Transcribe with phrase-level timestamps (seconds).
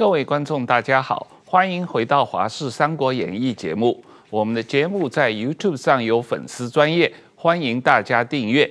[0.00, 4.02] 各位观众，大家好，欢迎回到《华视三国演义》节目。
[4.30, 8.66] 我们的节目在 YouTube 上有粉丝专业，欢迎大家订阅。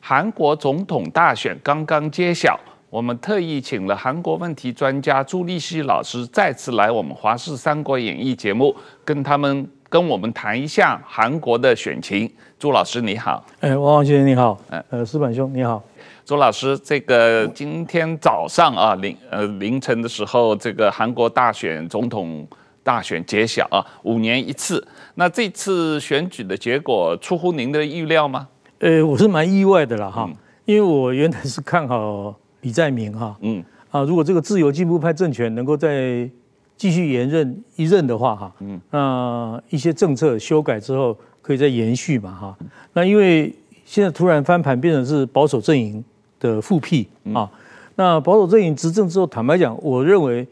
[0.00, 2.60] 韩国总统大选刚刚揭晓，
[2.90, 12.30] 我们特意请了韩国问题专家朱立熙老师再次来我们《华视三国演义》节目，跟他们跟我们谈一下韩国的选情。
[12.58, 15.82] 朱老师你好，哎，王王先生你好，呃，石板兄你好。
[16.26, 22.44] 朱老师，这个今天早上啊，凌呃凌晨的时候，这个韩国大选总统
[22.82, 24.84] 大选揭晓啊，五年一次。
[25.14, 28.48] 那这次选举的结果出乎您的预料吗？
[28.80, 36.28] 呃，我是蛮意外的啦哈，嗯、因为我原来是看好李在明哈，嗯啊，如果这个自由进步派政权能够再
[36.76, 42.58] 继续延任一任的话哈，嗯，那一些政策修改之后可以再延续嘛哈。
[42.94, 46.04] 那因为现在突然翻盘变成是保守阵营。
[46.38, 47.50] 的复辟啊，
[47.94, 50.46] 那保守阵营执政之后，坦白讲，我认为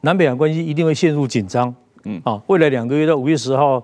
[0.00, 1.74] 南北韩关系一定会陷入紧张。
[2.04, 3.82] 嗯啊，未来两个月到五月十号，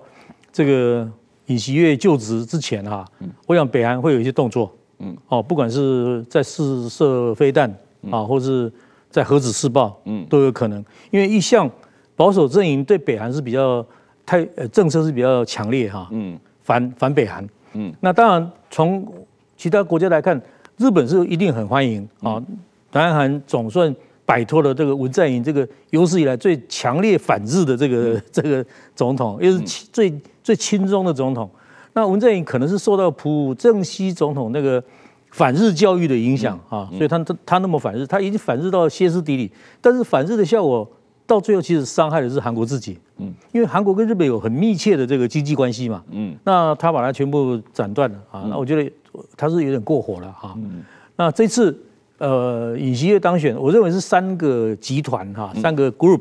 [0.51, 1.09] 这个
[1.47, 3.05] 尹锡悦就职之前哈，
[3.45, 4.71] 我想北韩会有一些动作。
[4.99, 7.69] 嗯哦，不管是在试射飞弹
[8.09, 8.71] 啊，或是
[9.09, 10.83] 在核子试爆，嗯，都有可能。
[11.11, 11.69] 因为一向
[12.15, 13.85] 保守阵营对北韩是比较
[14.25, 16.07] 太呃政策是比较强烈哈。
[16.11, 17.47] 嗯，反反北韩。
[17.73, 19.05] 嗯，那当然从
[19.55, 20.41] 其他国家来看。
[20.77, 22.41] 日本是一定很欢迎啊！
[22.91, 23.93] 南韩总算
[24.25, 28.65] 摆脱了这个文在寅这个有史以来最强烈反日的这个 这个
[28.95, 29.59] 总统，又是
[29.91, 31.49] 最最亲中的总统。
[31.93, 34.83] 那文在寅可能是受到朴正熙总统那个
[35.31, 39.51] 反日教育的影响啊，所以他他他那么反日，他已经反日到歇斯底里。
[39.79, 40.89] 但是反日的效果
[41.27, 48.91] 到最后其实伤害的是韩国自己，嗯，因为韩国跟日本有很密切的这个经济关系嘛，嗯，那他把它全部斩断了啊，那我觉得。
[49.37, 50.83] 他是有点过火了哈，嗯、
[51.15, 51.73] 那这次
[52.17, 56.19] 呃尹锡悦当选，我认为是三个集团哈，三个 group，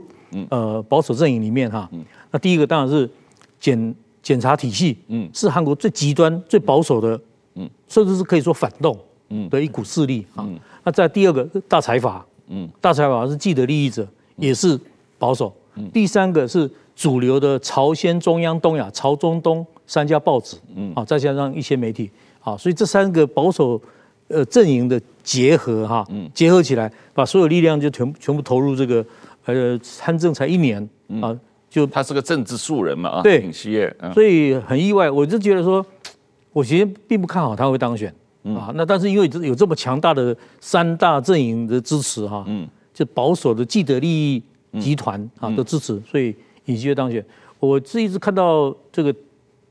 [0.49, 1.91] 呃保守阵营里面哈，
[2.31, 3.11] 那第一个当然是
[3.59, 7.21] 检检察体系，嗯，是韩国最极端、最保守的，
[7.57, 8.97] 嗯，甚至是可以说反动，
[9.31, 9.49] 嗯。
[9.49, 10.49] 的一股势力啊。
[10.85, 14.79] 那在第二个大财阀，嗯，大财阀是既得利益者，也是
[15.25, 15.51] 保守。
[15.91, 22.11] 第三个是主流的朝鲜、中央、东亚、朝中东三家报纸，嗯，啊，再加上一些媒体。
[22.41, 23.81] 啊，所以这三个保守
[24.29, 29.03] 呃阵营的结合哈，结合起来，把所有力量就全全部投入这个
[29.47, 30.87] 呃参政才一年
[31.23, 31.35] 啊，
[31.71, 35.85] 就他是个政治素人嘛啊，对，尹锡悦，所以很意外，我就觉得说，
[36.53, 44.43] 我其实并不看好他会当选啊，那但是因为有这么强大的三大阵营的支持哈，嗯，就保守的既得利益
[44.81, 46.35] 集团啊的支持，所以
[46.67, 47.25] 尹锡悦当选。
[47.59, 49.15] 我是一直看到这个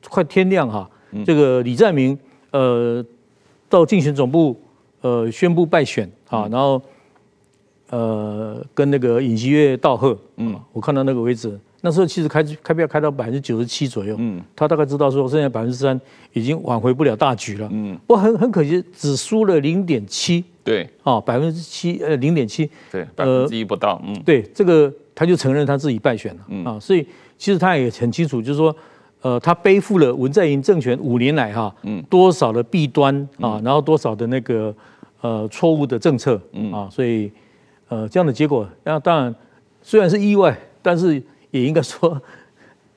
[0.09, 0.89] 快天亮哈，
[1.25, 2.17] 这个李在明。
[2.51, 3.03] 呃，
[3.67, 4.55] 到竞选总部，
[5.01, 6.79] 呃，宣布败选啊，然后，
[7.89, 15.99] 呃，跟那个尹锡悦道贺，嗯，我看到那个为止，那时候其实开开票开到百分之九十七左右，嗯，他大概知道说剩下百分之三
[16.31, 26.63] 已经挽回不了大局了，嗯，我很很可惜，只输了零点七，对，啊，百分之七，呃，零点七，对，百分之一不到，嗯，对，这个他就承认他自己败选了，嗯。
[26.63, 27.05] 啊，所以
[27.37, 28.75] 其实他也很清楚，就是说。
[29.23, 34.75] 呃，他背负了文在寅政权五年来哈，嗯，多少的弊端啊，然后多少的那个
[35.21, 36.69] 呃错误的政策，嗯。
[36.73, 37.31] 啊，所以
[37.87, 39.33] 呃这样的结果，那当然
[39.81, 42.21] 虽然是意外，但是也应该说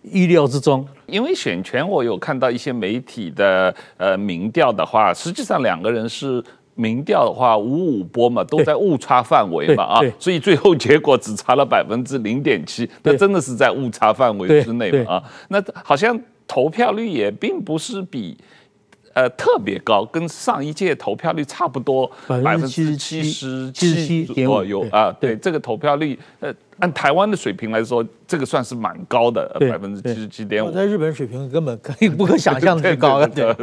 [0.03, 0.85] 意料之中。
[1.07, 6.43] 因为选权我有看到一些媒体的呃民调的话，实际上两个人是。
[6.79, 15.23] 民调的话，五五波嘛，都在误差范围嘛啊，所以最后结果只差了百分之零点七，那真的是在误差范围之内嘛啊。
[15.49, 18.37] 那好像投票率也并不是比
[19.15, 25.11] 呃特别高，跟上一届投票率差不多，百分之七十七左右啊。
[25.19, 26.55] 对，这个投票率呃。
[26.79, 30.71] 按台湾的水平来说，这个算是蛮高的，百分之七十七点五。
[30.71, 33.55] 在日本水平根本可以不可想象 的高，对，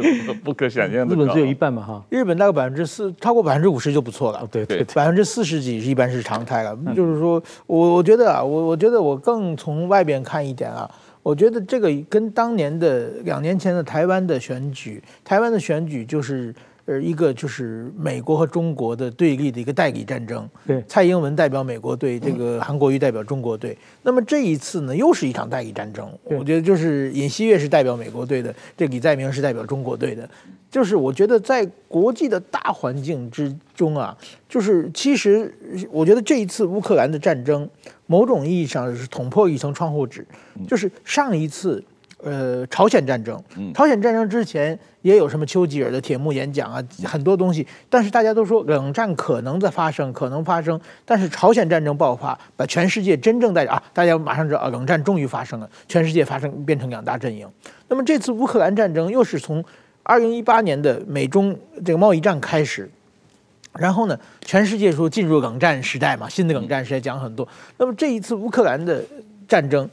[0.42, 1.14] 不可想象的。
[1.14, 2.04] 日本只有一半嘛，哈。
[2.10, 4.46] 日本大概百分之四，超过百分之五十就不错了。
[4.50, 6.76] 对对，百分之四十几是一般是常态了。
[6.96, 10.90] 就是说我我觉得啊，我我觉得我更从外边看一点啊，
[11.22, 16.54] 我觉得这个跟当年的两年前的台湾的选举，台湾的选举就是。
[16.86, 20.46] 呃，一个就是美国和中国的对立的一个代理战争。
[20.66, 23.76] 对，蔡英文代表美国队，这个韩国瑜代表中国队。
[24.02, 26.06] 那么这一次呢，又是一场代理战争。
[26.24, 30.28] 我觉得就是尹锡悦是代表美国队的，这李在明是代表中国队的。
[30.70, 34.14] 就是我觉得在国际的大环境之中啊，
[34.48, 35.54] 就是其实
[35.90, 37.66] 我觉得这一次乌克兰的战争，
[38.06, 40.26] 某种意义上是捅破一层窗户纸。
[40.68, 41.82] 就是上一次。
[42.24, 43.40] 呃朝鲜战争。
[43.74, 47.66] 朝鲜战争之前也有什么丘吉尔的铁幕演讲啊，很多东西。
[47.90, 50.80] 但是大家都说冷战可能在发生，可能发生。
[51.04, 57.46] 但是朝鲜战争爆发，把全世界真正在啊，大家马上知道啊，冷战终于发生了，全世界发生变成两大阵营。
[57.88, 59.62] 那么这次乌克兰战争又是从
[60.02, 62.90] 二零一八年的美中这个贸易战开始。
[63.76, 67.46] 然后呢，全世界说进入冷战时代嘛，新的冷战时代讲很多。
[67.76, 69.02] 那么这一次乌克兰的
[69.48, 69.90] 战争，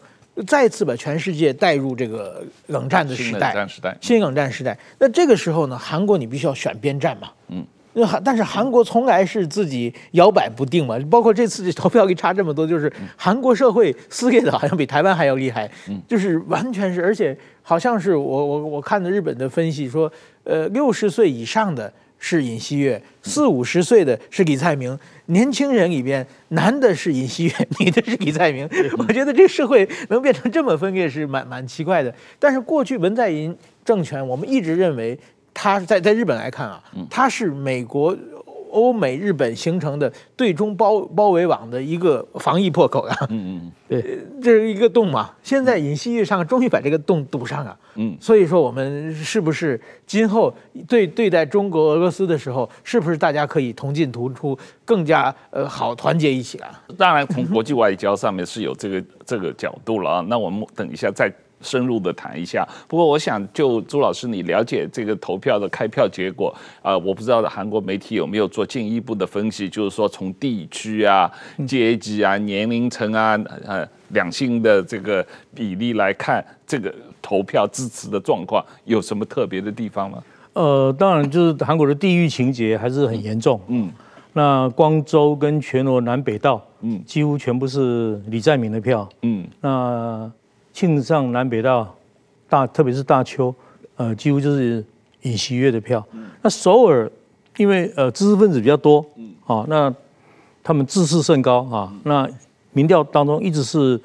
[0.48, 4.78] 再次把全世界带入这个冷战的时代，新冷战时代，新冷战时代。
[4.98, 20.12] 那这个时候呢，韩国你必须要选边站嘛，嗯，那韩但是韩国从来是自己摇摆不定嘛，包括这次投票给差这么多，就是韩国社会撕裂的好像比台湾还要厉害，嗯，就是完全是，而且好像是我我我看的日本的分析说，
[20.46, 21.92] 呃，六十岁以上的。
[22.24, 28.70] 是尹锡悦，四五十岁的是李在明，年轻人里边男的是尹锡悦， 女的是李在明。
[29.00, 32.14] 我觉得这个社会能变成这么分裂是蛮蛮奇怪的。
[32.38, 35.20] 但是过去文在寅政权，我们一直认为
[35.52, 38.16] 他在在日本来看啊，他是美国。
[38.72, 45.32] 欧美日本形成的对中包包围网的一个防疫破口啊，嗯嗯，对，这是一个洞嘛。
[45.44, 50.54] 现在尹锡悦上终于把这个洞堵上了，嗯，所以说我们是不是今后
[50.88, 56.84] 对对待中国俄罗斯的时候，是不是大家可以同进同出，更加呃好团结一起啊？
[56.98, 60.26] 当然，从国际外交上面是有这个这个角度了啊。
[60.28, 61.32] 那我们等一下再。
[61.62, 67.00] 深入的谈一下，不过我想就朱老师，你了解这个投票的开票结果啊、呃？
[67.00, 71.32] 我不知道韩国媒体有没有做进一步的分析，就是说从地区啊、
[71.68, 75.26] 阶级啊、年龄层啊、呃两性的这个
[75.56, 80.22] 比例来看，这个投票支持的状况有什么特别的地方吗？
[80.54, 83.62] 呃，当然就是韩国的地域情节还是很严重。
[83.68, 83.90] 嗯，
[84.34, 89.08] 那光州跟全罗南北道，嗯，几乎全部是李在明的票。
[89.22, 90.32] 嗯，那。
[90.74, 91.96] 庆尚南北道
[92.50, 93.54] 大，特别是大邱，
[93.96, 94.84] 呃，几乎就是
[95.22, 96.06] 尹锡悦的票。
[96.42, 97.10] 那首尔，
[97.58, 99.06] 因为呃知识分子比较多，
[99.46, 99.94] 啊，那
[100.64, 101.94] 他们自视甚高啊。
[102.04, 102.28] 那
[102.74, 104.00] 民调当中一直是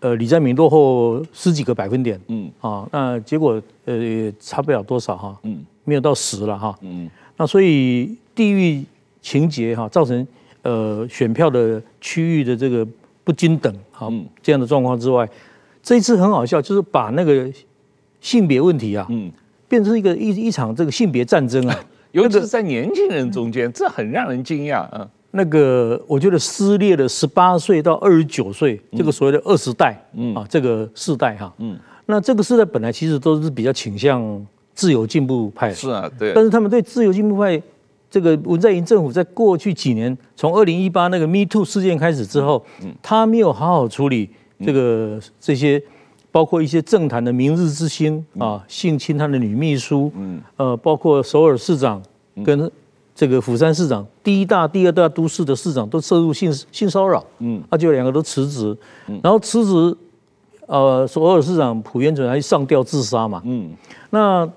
[0.00, 8.84] 呃李在明落后十几个百分点，嗯，啊，那结果呃也差不了多少哈，嗯，没有到十了哈，嗯，那所以地域
[9.20, 10.26] 情节哈，造成
[10.62, 12.86] 呃选票的区域的这个
[13.24, 14.12] 不均等，好，
[14.42, 15.28] 这样的状况之外。
[15.84, 17.46] 这一次很好笑，就是把那个
[18.20, 19.30] 性别问题啊，嗯，
[19.68, 21.78] 变成一个一一场这个性别战争啊，
[22.12, 25.06] 尤其是在年轻人中间，这很让人惊讶啊。
[25.32, 30.34] 那个我觉得撕裂了十八岁到二十九岁这个所谓的二十代，嗯。
[30.34, 31.76] 啊，这个世代哈，嗯，
[32.06, 37.60] 那这个世代本来其实都是比较倾向自由进步派，是啊，对，但是他们对自由进步派
[38.08, 44.30] 这个文在寅政府在过去几年，从二零一八那个 Me Too 事件开始之后，嗯，他没有好好处理。
[44.60, 45.82] 这个这些
[46.30, 52.02] 包括一些政坛的明日之星啊，性侵他的女秘书，嗯，呃，包括首尔市长
[52.44, 52.70] 跟
[53.14, 58.76] 这个釜山市长，第一大、第二大都市的市长都涉入性性骚扰，嗯，他就两个都辞职，
[59.22, 59.96] 然后辞职，
[60.66, 63.70] 呃，首尔市长朴元淳还上吊自杀嘛，嗯，
[64.10, 64.48] 那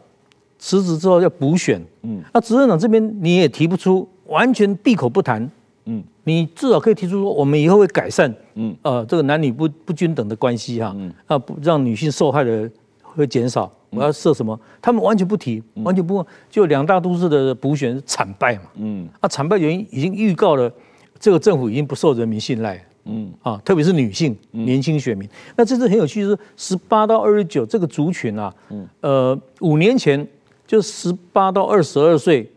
[0.58, 5.48] 辞职之后要补选，嗯，那执政党这边你也提不出，完全闭口不谈。
[5.86, 12.70] 嗯，你至少可以提出说，我们以后会改善，嗯，呃，这个男女不不均等的关系哈，嗯，啊，不让女性受害的
[13.02, 14.60] 会减少，我要设什么？
[14.82, 20.70] 他们完全不提，完全不问，就两大都市的补选惨败嘛，嗯，啊，惨败原因已经预告了，
[21.18, 30.28] 这个政府已经不受人民信赖，嗯，啊，特别是女性年轻选民，那这次很有趣，是十八到二十九这个族群啊，嗯，呃，五年前
[30.68, 32.52] 就十八到二十二岁，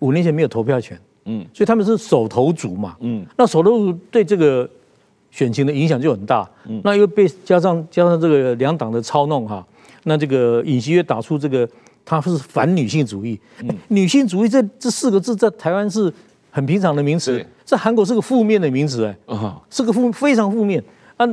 [0.00, 1.00] 五年前没有投票权。
[1.30, 4.68] 嗯，所以他们是手头族嘛，嗯，那手头族对这个
[5.30, 9.64] 选情的影响就很大，嗯，那又被加上加上这个两党的操弄哈，
[10.04, 11.68] 那这个尹锡悦打出这个
[12.02, 16.10] 他是反女性主义，嗯，女性主义这这四个字在台湾是
[16.50, 20.82] 很平常的名词，在韩国是个负面的名词哎，啊，是个负非常负面，
[21.18, 21.26] 啊，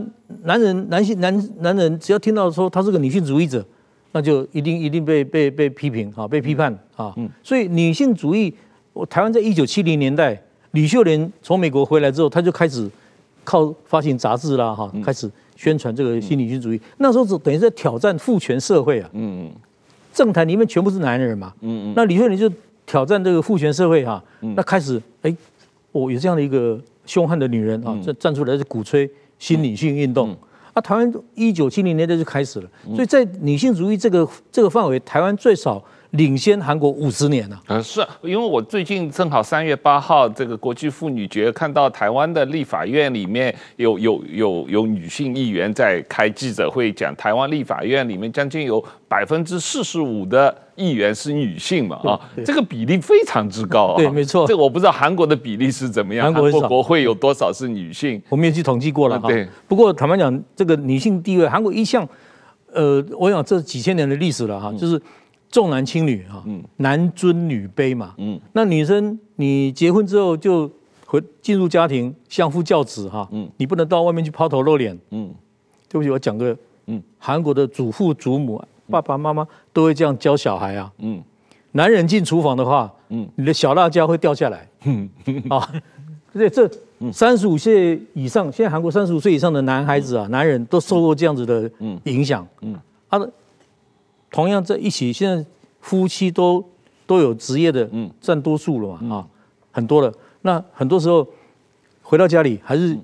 [0.44, 3.66] 男人男性男男人只要听到说他是个女性主义者，
[4.12, 8.54] 那就一定一定被被被批评啊，被批判啊，嗯，所以女性主义。
[8.96, 12.90] 我台湾在一九七零年代，李秀莲从美国回来之后，他就开始
[13.44, 16.80] 靠发行杂志啦，哈，开始宣传这个新女性主义。
[17.00, 19.10] 那时候是等于在挑战父权社会啊。
[19.12, 19.52] 嗯嗯。
[20.14, 21.54] 政坛里面全部是男人嘛。
[21.60, 21.94] 嗯嗯。
[21.94, 22.50] 那李秀莲就
[22.86, 24.24] 挑战这个父权社会哈。
[24.40, 25.36] 那开始哎，
[25.92, 30.34] 我有这样的一个凶悍的女人啊，站站出来是鼓吹新女性运动。
[30.74, 35.84] 那台湾一九七零年代就开始了，所以在女性主义这个这个范围，台湾最少。
[36.16, 37.62] 领先韩国五十年了。
[37.68, 53.98] 呃，是因为我最近正好三月八号这个国际妇女节，看到台湾的立法院里面有有有有女性议员在开记者会，讲台湾立法院里面将近有百分之四十五的议员是女性嘛啊，这个比例非常之高啊。
[53.98, 54.46] 对，没错。
[54.48, 58.22] 这个我不知道韩国的比例是怎么样，韩国国会有多少是女性？
[58.30, 59.28] 我们也去统计过了哈。
[59.28, 59.48] 对。
[59.68, 62.08] 不过坦白讲，这个女性地位，韩国一向。
[62.74, 65.02] 呃，我想这几千年的历史了哈，就是
[65.50, 66.44] 重男轻女哈，
[66.78, 68.14] 男尊女卑嘛。
[68.18, 70.70] 嗯，那女生你结婚之后就
[71.06, 73.28] 回进入家庭，相夫教子哈。
[73.32, 74.98] 嗯，你不能到外面去抛头露脸。
[75.12, 75.34] 嗯，
[75.90, 76.56] 对不起，我讲个，
[76.88, 80.92] 嗯，韩国的祖父祖母、爸爸妈妈都会这样教小孩啊。
[81.00, 81.22] 嗯，
[81.72, 84.68] 男人进厨房的话，嗯，你的小辣椒会掉下来。
[84.86, 85.10] 嗯，
[85.50, 85.72] 啊，
[86.34, 86.70] 这这。
[87.12, 91.70] 三十五岁以上，现在韩国三十五岁以上的男孩子啊，男人都受过这样子的
[92.06, 92.48] 影响。
[92.62, 92.74] 嗯，
[93.10, 93.30] 他的
[94.36, 95.46] 同样在一起，现在
[95.80, 96.62] 夫妻都
[97.08, 97.90] 都有职业的，
[98.20, 99.28] 占多数了嘛啊，
[99.72, 100.14] 很多了。
[100.42, 101.26] 那很多时候
[102.02, 102.98] 回到家里，还是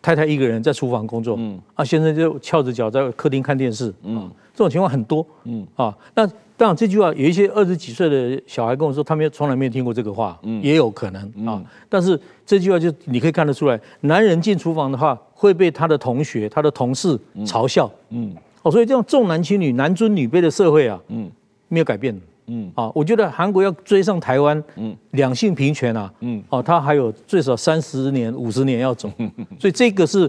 [0.00, 5.66] 太太一个人在厨房工作，嗯，啊，先生就翘着脚在客厅看电视，嗯，这种情况很多，嗯。
[5.74, 6.24] 啊，那。
[6.58, 11.62] 当然，这句话有一些二十几岁的小孩跟我说，他们从来没有听过这个话，嗯，也有可能啊。
[11.86, 18.34] 但是这句话就你可以看得出来，男人进厨房的话会被他的同学、他的同事嘲笑，嗯，
[18.66, 21.30] 哦，所以这种重男轻女、男尊女卑的社会啊，嗯，
[21.68, 29.08] 没有改变，嗯，啊，我觉得韩国要追上台湾，嗯，两性平权啊，嗯，哦，他还有最少三十年、五十年要走，
[29.60, 30.28] 所以这个是。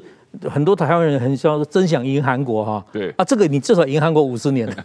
[0.50, 4.76] 很多台湾人很希望真想赢韩国哈，对啊，这个你至少赢韩国五十年了。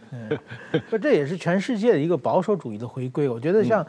[0.90, 3.28] 那这也是全世界的一个保守主义的回归。
[3.28, 3.86] 我觉得像，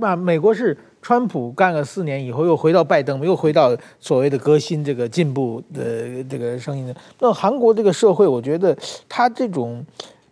[0.00, 6.94] 把美国是川普干了四年以后，又回到拜登，又回到所谓的革新这个进步的这个声音的。
[7.20, 8.76] 那韩国这个社会，我觉得
[9.08, 9.84] 他这种。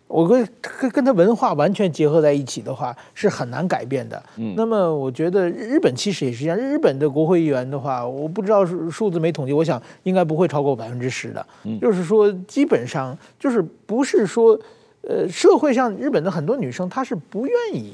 [0.07, 0.47] 我跟
[0.79, 4.21] 跟跟他文化完全结合在一起的话，是很难改变的。
[4.37, 6.55] 嗯，那么我觉得日本其实也是一样。
[6.55, 11.45] 日本的国会议员的话，我不知道数数字没统计，我想应该不会超过百分之十的。
[11.65, 14.57] 嗯，就是说基本上就是不是说，
[15.01, 17.93] 呃，社会上日本的很多女生她是不愿意。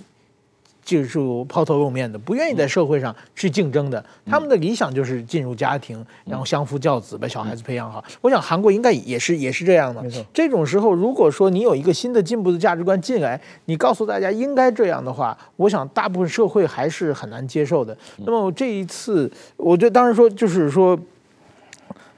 [0.83, 8.03] 就是抛头露面的，不愿意在社会上去竞争的，他们的理想就是进入家庭，然后相夫教子，把小孩子培养好。
[8.19, 10.01] 我想韩国应该也是也是这样的。
[10.01, 17.97] 没错，这种时候，如果说你有一个新的进步的价值观进来，你告诉大家应该这样的话，我想大部分社会还是很难接受的。
[18.25, 20.99] 那么这一次，我觉得当然说就是说，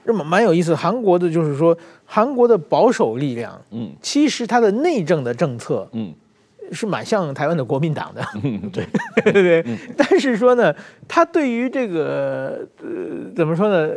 [0.05, 0.73] 那么蛮有意思。
[0.73, 6.11] 韩国的就是说，韩国的保守力量，嗯，其实它的内政的政策，嗯。
[6.71, 8.23] 是蛮像台湾的国民党的，
[8.71, 8.85] 对
[9.31, 10.73] 对对，但是说呢，
[11.07, 12.87] 他对于这个呃
[13.35, 13.89] 怎么说呢？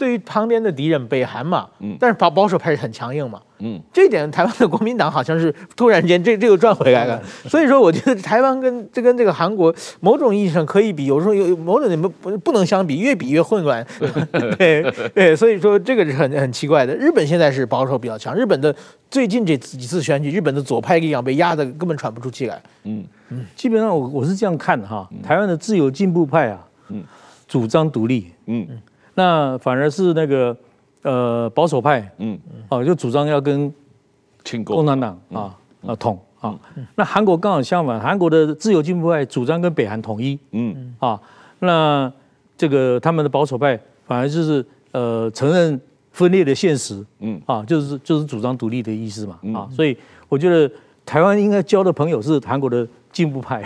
[0.00, 13.86] 对于旁边的敌人北韩嘛，嗯，但是保保守派是很强硬嘛，嗯，这一点台湾的国民党好像是突然间这 这又转回来了，所以说我觉得台湾跟这跟这个韩国某种意义上可以比，有时候有某种不不能相比，越比越混乱，
[14.56, 14.82] 对
[15.14, 16.94] 对，所以说这个是很很奇怪的。
[16.94, 18.74] 日本现在是保守比较强，日本的
[19.10, 23.04] 最近这几次选举，日本的左派力量被压得根本喘不出气来，嗯。
[23.28, 27.04] 嗯，基本上我我是这样看哈，台湾的自由进步派啊，嗯，
[27.46, 28.80] 主张独立，嗯嗯。
[29.20, 30.56] 那反而是那个
[31.02, 32.38] 呃保守派，嗯，
[32.70, 33.70] 哦，就主张要跟
[34.64, 35.54] 共产党啊
[35.86, 36.58] 啊统啊。
[36.94, 41.20] 那韩国刚好相反，韩国的自由进步派主张跟北韩统一，嗯啊。
[41.58, 42.10] 那
[42.56, 45.78] 这个他们的保守派反而就是呃承认
[46.12, 49.68] 分裂的现实，嗯啊，就是就是主张独立的意思嘛，啊。
[49.70, 49.94] 所以
[50.30, 50.72] 我觉得
[51.04, 52.88] 台湾应该交的朋友是韩国的。
[53.20, 53.62] 进步派，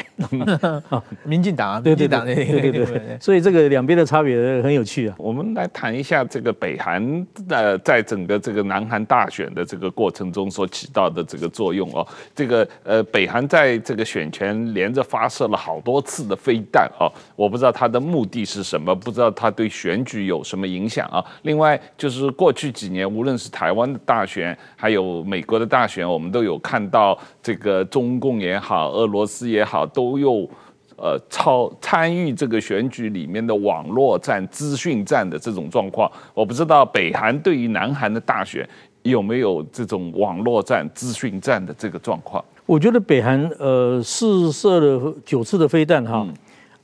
[1.22, 5.14] 民进党啊，对对对对对对，所以这个两边的差别很有趣啊。
[5.16, 12.04] 我们来谈一下这个北韩呃，在整个这个南韩大选的这个过程中所起到的这个作用哦。
[12.34, 17.06] 这个呃，北韩在这个选前连着发射了好多次的飞弹哦，
[17.36, 21.24] 我不知道它的目的是什么，不知道它对选举有什么影响啊。
[21.42, 29.43] 另外就是过去几年，无论是台湾的大选，还有美国的大选，我们都有看到这个中共也好，俄罗斯。
[29.48, 30.48] 也好，都有
[30.96, 36.10] 呃超参与这个选举里面的网络战、资讯战的这种状况。
[36.32, 38.68] 我不知道北韩对于南韩的大选
[39.02, 42.44] 有没有这种网络战、资讯战的这个状况。
[42.66, 46.26] 我觉得北韩呃试射了九次的飞弹哈，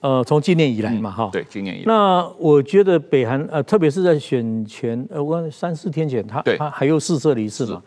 [0.00, 1.84] 呃从今年以来嘛哈、嗯，对，今年以来。
[1.86, 7.82] 那我觉得北韩呃特别是在选前呃我三四天前，他他还又试射了一次嘛，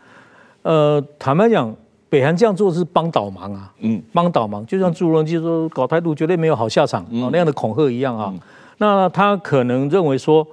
[0.62, 1.76] 呃坦白讲。
[2.14, 8.30] 北韩这样做是帮倒忙啊，嗯，帮倒忙，就像朱镕基说搞台独绝对没有好下场啊、嗯、那样的恐吓一样啊。
[8.32, 8.40] 嗯、
[8.78, 10.46] 那他可能认为说，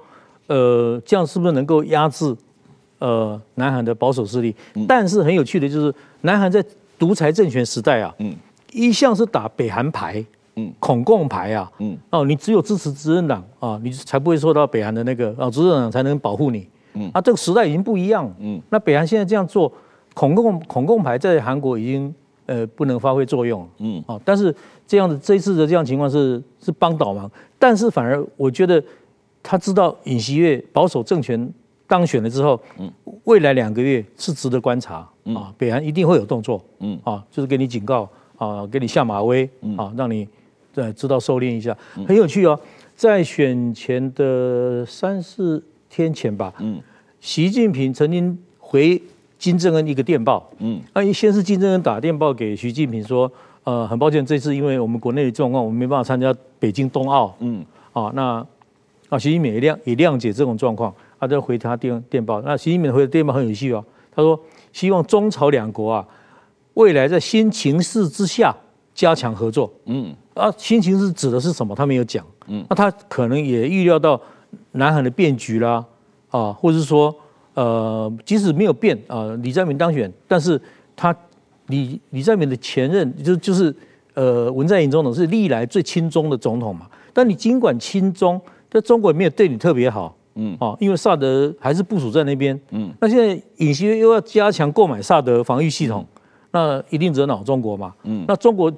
[0.48, 2.36] 呃，这样是不是能够压制
[2.98, 4.52] 呃南韩的保守势力？
[4.74, 6.60] 嗯、但是很有趣的就是，南韩在
[6.98, 8.34] 独独裁政权时代啊，嗯，
[8.72, 10.24] 一向是打北韩牌，
[10.56, 19.72] 嗯，恐共牌啊，嗯，哦，你只有支持执政党啊，你才不会受到北韩的那个啊，执政党才能保护你，嗯，啊，这个时代已经不一样，嗯，那北韩现在这样做，
[20.14, 22.14] 恐共恐共牌在韩国已经
[22.46, 24.54] 呃不能发挥作用，嗯，啊，但是
[24.86, 28.82] 这样的这一次的这样情况是是帮倒忙，但是反而我觉得
[29.42, 31.52] 他知道尹锡悦保守政权。
[31.88, 32.90] 当选了之后，嗯，
[33.24, 40.26] 未来两个月是值得观察，嗯、啊，北韩一定会有动作，嗯，啊，就是给你警告，啊，给你下马威，嗯、啊，让你
[40.74, 42.58] 呃知道收敛一下，嗯、很有趣哦，
[42.96, 46.80] 在选前的三四天前吧，嗯，
[47.20, 49.02] 习近平曾经回
[49.42, 53.28] 金正恩一个电报，嗯，那，先是金正恩打电报给习近平说，
[53.64, 58.46] 呃，很抱歉，这次因为我们国内的状况，我们没办法参加北京冬奥，嗯，啊，那
[59.08, 60.94] 啊，习近平也谅也谅解这种状况。
[61.18, 63.84] 他就回他电电报，那习近平回的电报很有趣哦。
[64.14, 64.38] 他说
[64.72, 66.06] 希望中朝两国啊，
[66.74, 68.54] 未来在新情势之下
[68.94, 69.72] 加强合作。
[69.86, 71.74] 嗯，啊，新情势指的是什么？
[71.74, 72.24] 他没有讲。
[72.46, 74.20] 嗯，那他可能也预料到
[74.70, 75.84] 南韩的变局啦，
[76.30, 77.12] 啊，或者是说，
[77.54, 80.60] 呃，即使没有变啊，李在明当选，但是
[80.96, 81.14] 他
[81.66, 83.74] 李李在明的前任就就是
[84.14, 86.86] 呃文在寅总统是历来最亲中的总统嘛。
[87.12, 90.16] 但你尽管亲中，但中国也没有对你特别好。
[90.34, 96.06] 嗯，哦，因为萨德还是部署在那边，嗯，那现在尹锡悦又要加强购买萨德防御系统，
[96.52, 98.72] 那一定惹恼中国嘛，嗯，那中国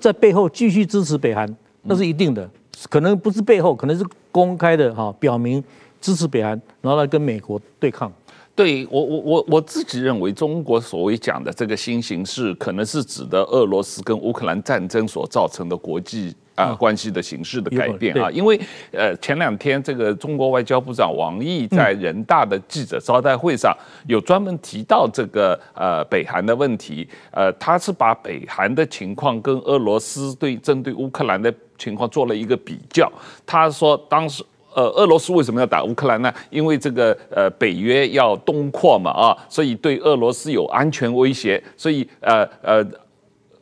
[0.00, 1.48] 在背后继续支持北韩，
[1.82, 2.50] 那是一定的，
[2.90, 5.62] 可能不是背后，可能是公开的哈，表明
[6.00, 6.50] 支持北韩，
[6.80, 8.12] 然后来跟美国对抗。
[8.54, 16.34] 对我我我我自己认为，中国所谓讲的这个新形势，可能是指的俄罗斯跟乌克兰战争所造成的国际。
[16.58, 23.72] 啊，关系的形式的改变啊，因为呃，前两天这个中国外交部长王毅在人大的记者招待会上
[24.08, 33.08] 有专门提到这个呃北韩的问题，呃，他是把北韩的情况跟俄罗斯对针对乌克兰的情况做了一个比较。
[33.46, 34.42] 他说，当时
[34.78, 36.32] 呃，俄罗斯为什么要打乌克兰呢？
[36.50, 42.86] 因为这个呃北约要东扩嘛啊，所以对俄罗斯有安全威胁，所以呃呃。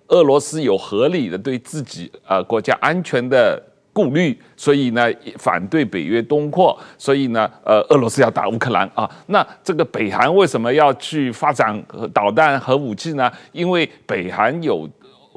[0.08, 3.60] 俄罗斯有合理的对自己呃国家安全的
[3.92, 5.02] 顾虑，所以呢
[5.36, 9.10] 反对北约东扩，所以呢呃俄罗斯要打乌克兰啊。
[9.26, 13.28] 那这个北韩为什么要去发展导弹核武器呢？
[13.50, 14.88] 因为北韩有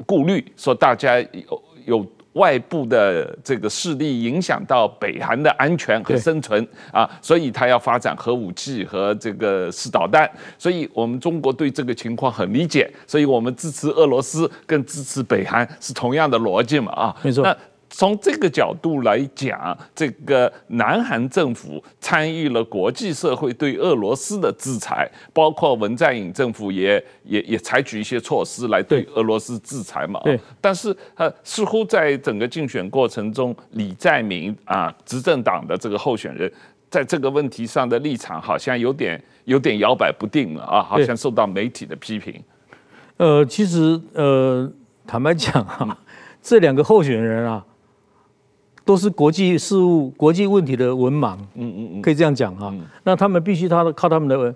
[0.06, 2.06] 顾虑，说大家有有。
[2.34, 10.30] 外部的这个势力影响到北韩的安全和生存啊，所以他要发展核武器和这个试导弹。
[10.56, 17.44] 所以我们中国对这个情况很理解，所以我们支持俄罗斯跟支持北韩是同样的逻辑嘛啊，没错。
[17.92, 30.20] 从这个角度来讲，这个南韩政府参与了国际社会对俄罗斯的制裁，包括文在寅政府也也也采取一些措施来对俄罗斯制裁嘛。
[30.22, 30.38] 对。
[30.60, 36.50] 但是呃，似乎在整个竞选过程中，李在明啊，执政党的这个候选人，
[36.88, 42.40] 在这个问题上的立场好像有点有点摇摆不定了啊，好像受到媒体的批评。
[43.16, 44.70] 呃，其实呃，
[45.08, 45.98] 坦白讲啊，
[46.40, 47.66] 这两个候选人啊。
[48.84, 52.74] 都是国际事务、国际问题的文盲，嗯嗯嗯，可以这样讲哈。
[53.04, 54.52] 那他们必须他靠他们的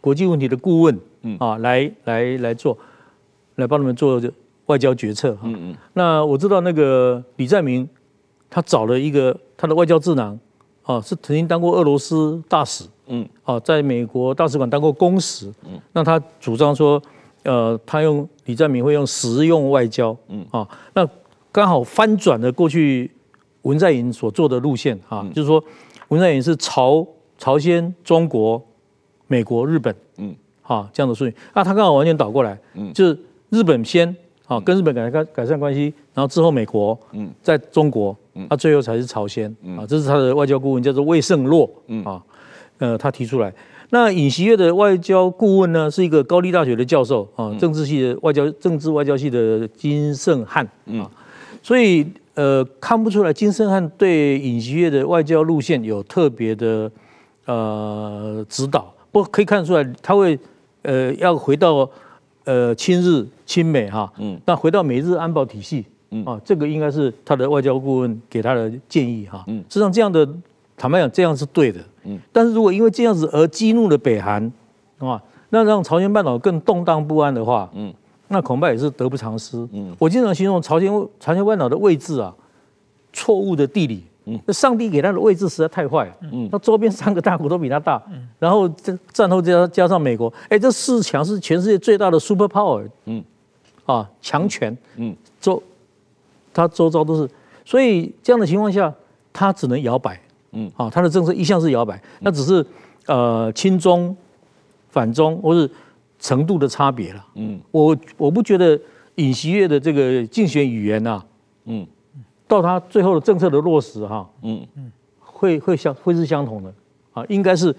[0.00, 2.76] 国际问题的顾问，嗯啊，来来来做，
[3.56, 4.20] 来帮他们做
[4.66, 5.42] 外交决策哈。
[5.44, 5.76] 嗯嗯。
[5.92, 7.88] 那我知道那个李在明，
[8.50, 10.36] 他找了一个他的外交智囊，
[10.82, 15.78] 啊，是曾经当过俄罗斯大使，嗯，啊，在美国大使馆当过公使，嗯。
[15.92, 17.00] 那他主张说，
[17.44, 21.06] 呃，他用李在明会用实用外交，嗯啊，那
[21.52, 23.10] 刚好翻转了过去。
[23.66, 25.62] 文在寅所做的路线啊，就是说，
[26.08, 28.62] 文在寅是朝朝鲜、中国、
[29.26, 33.18] 美国、日本，嗯，哈这样的顺序，啊，他刚好完全倒过来，嗯，就是
[33.50, 34.14] 日本先
[34.46, 42.04] 啊，跟日本改改改善关系，然后之后美国，嗯，在中国，嗯，啊，最后才是朝鲜，啊，这是他的外交顾问叫做魏胜洛，嗯。
[42.04, 42.22] 啊，
[42.78, 43.52] 呃，他提出来。
[43.90, 50.64] 那尹锡悦的外交顾问呢，是一个高丽大学的教授啊，政治系的外交政治外交系的金圣汉，
[51.00, 51.10] 啊，
[51.66, 52.06] 所以。
[52.36, 56.92] 呃，看不出来金圣汉对尹锡悦的外交路线有特别的
[57.46, 60.38] 呃指导，不过可以看出来他会
[60.82, 61.88] 呃要回到
[62.44, 66.22] 呃亲日亲美哈，嗯，那回到美日安保体系，嗯。
[66.26, 70.28] 啊，这个应该是他的外交顾问给他的建议哈，嗯，实际上这样的
[70.76, 74.52] 坦白讲这样是对的，嗯，但是如果因为这样子而激怒了北韩，
[74.98, 77.94] 啊，那让朝鲜半岛更动荡不安的话，嗯。
[78.28, 79.56] 那恐怕也是得不偿失。
[79.72, 82.34] 嗯，我经常形容朝鲜朝鲜半岛的位置啊，
[83.12, 84.04] 错误的地理。
[84.28, 86.12] 嗯，那上帝给他的位置实在太坏。
[86.32, 88.02] 嗯，那周边三个大国都比他大。
[88.10, 92.84] 嗯，然后这战后加加上美国，哎，这四强是全世界最大的 super power。
[93.04, 93.22] 嗯，
[93.84, 95.62] 啊强权，嗯，周
[96.52, 97.30] 他周遭都是，
[97.64, 98.92] 所以这样的情况下，
[99.32, 102.66] 他只能摇摆，嗯，啊，他的政策一向是摇摆，那只是
[103.06, 104.16] 呃亲中、
[104.90, 105.70] 反中或是
[106.18, 108.78] 程度的差别了，嗯，我我不觉得
[109.16, 111.26] 尹锡悦的这个竞选语言呐、啊，
[111.66, 111.86] 嗯，
[112.48, 114.66] 到他最后的政策的落实哈、啊，嗯。
[114.76, 116.72] 嗯，会会相会是相同的，
[117.12, 117.74] 啊，应该是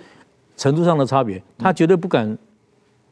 [0.55, 2.37] 程度上的差别，他绝对不敢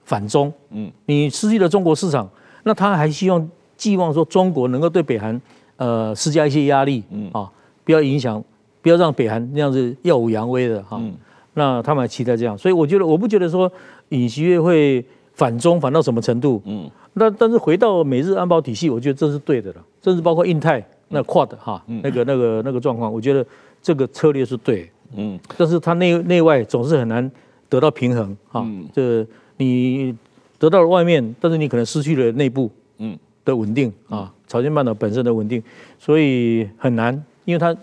[0.03, 2.29] 反中，嗯，你失去了中国市场，
[2.63, 5.41] 那他还希望寄望说中国能够对北韩
[5.77, 7.29] 呃施加一些压力，嗯。
[7.33, 7.51] 啊，
[7.83, 8.41] 不要影响，
[8.81, 11.13] 不要让北韩那样子耀武扬威的哈，嗯，
[11.55, 13.71] 那他们还期待这样，所以我觉得我不觉得说
[14.09, 15.03] 尹锡悦会
[15.35, 23.45] 反中反到什么程度，嗯，那但是回到美日安保体系，我觉得这是对的了，甚至包括印太那 Quad 哈，那个那个那个状况，我觉得
[23.81, 27.31] 这个策略是对，嗯，但是它内内外总是很难
[27.69, 29.25] 得到平衡哈，这。
[29.57, 30.13] 你
[30.59, 33.17] 得到了外面，但是你可能失去了内部嗯。
[33.45, 35.61] 的稳定啊，朝鲜半岛本身的稳定，
[35.99, 37.13] 所以很难，
[37.45, 37.73] 因为它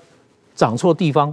[0.56, 1.32] 长错地方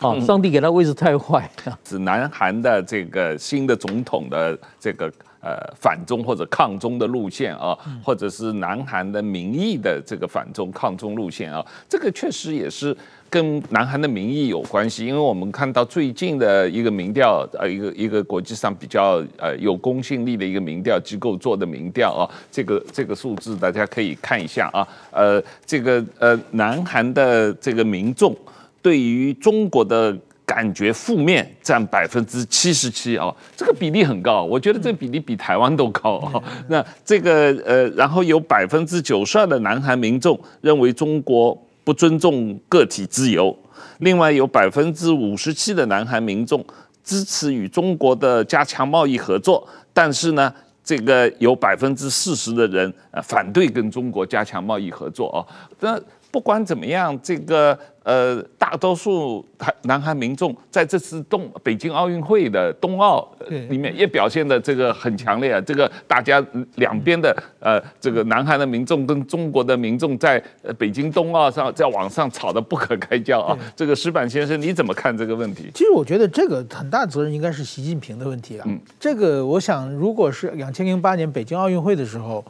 [0.00, 1.48] 啊，上帝给他位置太坏。
[1.84, 12.96] 是南韩的这个新的总统的这个呃反中或者抗中的路线啊，或者是南韩的民意的这个反中抗中路线啊，这个确实也是。
[13.32, 28.36] 跟南韩的民意有关系，因为我们看到最近的一个民调，呃，一个一个国际上比较呃有公信力的一个民调机构做的民调啊，这个这个数字大家可以看一下啊，呃，这个呃南韩的这个民众
[28.82, 36.42] 对于中国的感觉负面占百分之七十七啊，这个比例很高，我觉得这个比例比台湾都高啊。
[36.68, 41.56] 那这个呃，然后有百分之九十二的南韩民众认为中国。
[41.82, 43.56] 不尊重个体自由，
[43.98, 46.64] 另外有百分之五十七的南韩民众
[47.02, 50.52] 支持与中国的加强贸易合作，但是呢，
[50.84, 55.40] 这个有百分之四十的人呃反对跟中国加强贸易合作啊。
[55.80, 55.98] 那
[56.30, 57.78] 不管怎么样，这个。
[58.02, 63.30] 呃，大多数韩南韩民众在这次冬北京奥运会的冬奥
[63.68, 65.60] 里面也表现的这个很强烈啊。
[65.60, 66.44] 这个大家
[66.76, 70.42] 两边的呃，这个南韩的民众跟中国的民众在
[70.78, 73.56] 北京冬奥上在网上吵得不可开交啊。
[73.76, 75.70] 这个石板先生你怎么看这个问题？
[75.74, 78.64] 其实我觉得这个很大责任应该是习近平的问题啊。
[78.66, 82.42] 嗯，这个我想如果是两千零八年北京奥运会的时候，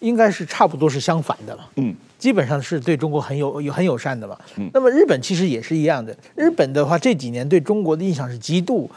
[0.00, 1.70] 应该是差不多是相反的了。
[1.76, 1.94] 嗯。
[2.18, 4.36] 基本上是对中国很有有很友善的嘛。
[4.56, 4.70] 嗯。
[4.72, 6.16] 那么日本其实也是一样的。
[6.34, 8.90] 日本的话这几年对中国的印象是极度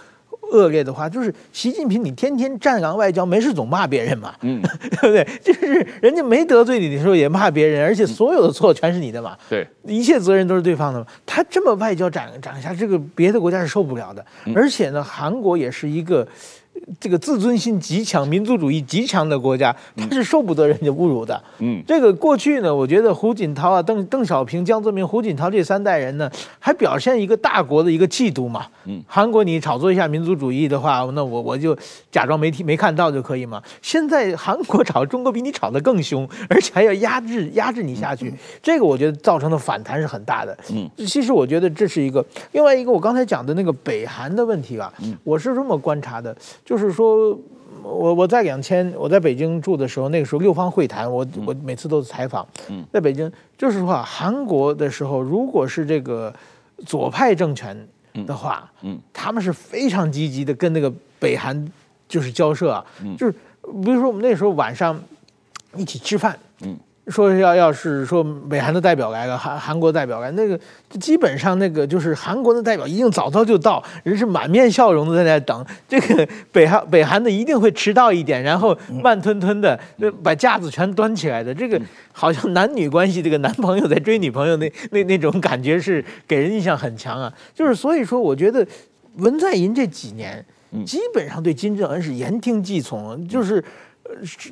[0.51, 4.33] 恶劣的话，就是习近平你天天战狼外交，没事总骂别人嘛。
[4.41, 4.61] 嗯。
[5.01, 5.27] 对不对？
[5.43, 9.37] 就是人家没得罪你的时候也骂别人，而且所有的错全是你的嘛。
[9.49, 9.67] 对。
[9.85, 11.05] 一切责任都是对方的嘛。
[11.25, 14.25] 他这么外交展展下，这个别的国家是受不了的。
[14.55, 16.27] 而且呢，韩国也是一个。
[16.99, 21.41] 这个自尊心极强、民族主义极强的国家，他是受不得人家侮辱的。
[21.59, 28.65] 嗯，这个过去呢，我觉得胡锦涛啊、邓邓小平、江泽民、胡锦涛这三代人呢，还表现一个大国的一个气度嘛。
[28.85, 31.77] 嗯，韩国你炒作一下民族主义的话，那我我就
[32.11, 33.61] 假装没听没看到就可以嘛。
[33.81, 40.57] 现在韩国炒中国比你炒得更凶， 而且还要压制压制你下去，这个我觉得造成的反弹是很大的。
[40.71, 46.35] 嗯，其实我觉得这是一个另外一个我刚才讲的那个北韩的问题啊，嗯我是这么观察的。
[46.69, 47.35] 就是说，
[47.81, 52.47] 我我在两千我在北京住的时候，那个时候六方会谈，我我每次都是采访。
[52.69, 52.85] 嗯。
[52.93, 56.31] 在北京，就是说韩国的时候，如果是这个
[56.85, 57.75] 左派政权
[58.27, 58.99] 的话，嗯。
[59.11, 61.67] 他们是非常积极的跟那个北韩
[62.07, 62.85] 就是交涉啊，
[63.17, 63.31] 就是
[63.83, 64.95] 比如说我们那时候晚上
[65.75, 66.37] 一起吃饭，
[67.09, 70.59] 说要要是说北韩的代表来了，韩韩国代表来，那个
[70.99, 75.65] 基本上那个就是韩国的代表一定早早就到，人是满面笑容的在那等。
[75.87, 79.79] 这个北韩北韩的一定会迟到一点，然后慢吞吞的
[80.23, 81.53] 把架子全端起来的。
[81.53, 87.33] 这个好像男女关系，这个男朋友在追女朋友那那那种感觉是给人印象很强啊。
[87.53, 88.65] 就是所以说，我觉得
[89.17, 90.45] 文在寅这几年
[90.85, 93.63] 基本上对金正恩是言听计从，就是。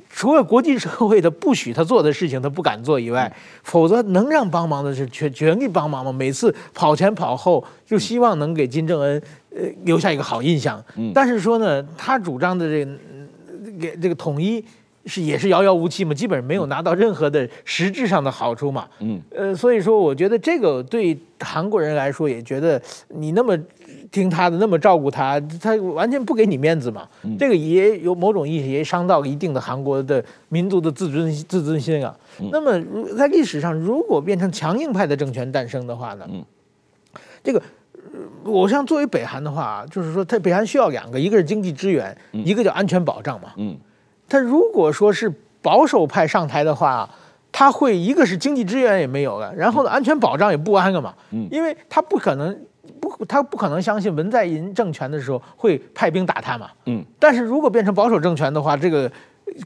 [0.09, 3.31] 除了国际社会的不许他做的事情他不敢做以外，
[3.63, 6.11] 否则能让帮忙的是全全力帮忙吗。
[6.11, 10.83] 每次跑前跑后，就希望能给金正恩呃留下一个好印象。
[11.13, 12.91] 但是说呢，他主张的这个
[13.79, 14.63] 给这个统一
[15.05, 18.87] 是也是遥遥无期嘛，基本上没有拿到任何的实质上的好处嘛。
[18.99, 23.57] 嗯，呃，所以说我觉得这个对韩国人来说也觉得你那么。
[24.11, 27.07] 听他的那么照顾他，他完全不给你面子嘛。
[27.23, 32.15] 嗯、这个也有某种意义，也伤到一定的韩国的民族的自尊自尊心啊。
[32.39, 32.79] 嗯、那么
[33.15, 36.25] 在历史上，如果变成强硬派的政权诞生的话呢？
[36.29, 36.43] 嗯、
[37.43, 37.61] 这个
[38.43, 43.53] 我像作为北韩的话，就是说，他北韩需要两个，一个是经济支援，嗯、一个叫安全保障嘛。
[43.57, 43.77] 嗯，
[44.27, 45.31] 他如果说是。
[45.59, 47.09] 保守派上台的话，
[47.51, 51.13] 他会一个是经济支援也没有了，然后呢，安全保障也不安了嘛。
[51.31, 52.57] 嗯，因为他不可能
[52.99, 56.69] 不，他不可能相信文在寅政权的时候会派兵打他嘛。
[56.85, 59.11] 嗯，但是如果变成保守政权的话，这个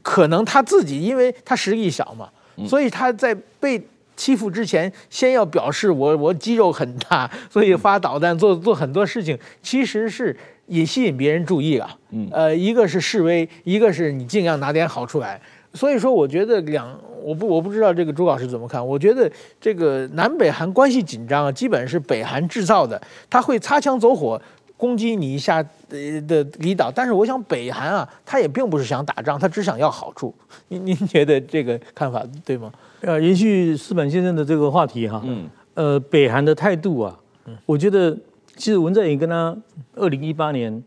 [0.02, 2.28] 可能他自己，因为他实力小嘛，
[2.66, 3.82] 所以他在被
[4.16, 10.36] 欺负之前，先要表示我我肌肉很大，所以发导弹做做很多事情，其实是。
[10.66, 11.94] 也吸引别人注意啊，
[12.30, 15.38] 呃，一个是示威，一个是你尽量拿点好处来。
[15.74, 18.86] 所以说，我觉得两，我不我不知道这个朱老师怎么看。
[18.86, 19.30] 我觉得
[19.60, 24.40] 这个南北韩关系紧张啊，基本是北韩制造的，他会擦枪走火
[24.76, 26.90] 攻击你一下的的离岛。
[26.94, 30.34] 但是我想北韩啊，他也并不是想打仗，他只想要好处。
[30.68, 32.72] 您您觉得这个看法对吗？
[33.00, 38.16] 呃，延续四板先生的这个话题哈，嗯，呃，北韩的态度啊，嗯我觉得。
[38.54, 39.56] 其实文在寅跟他
[39.96, 40.84] 二零一八年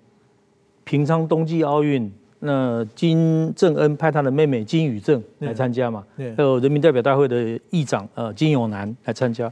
[0.83, 9.51] 平昌冬季奥运，那金正恩派他的妹妹金宇正来参加嘛，还有人民代表大会的议长呃金永南来参加，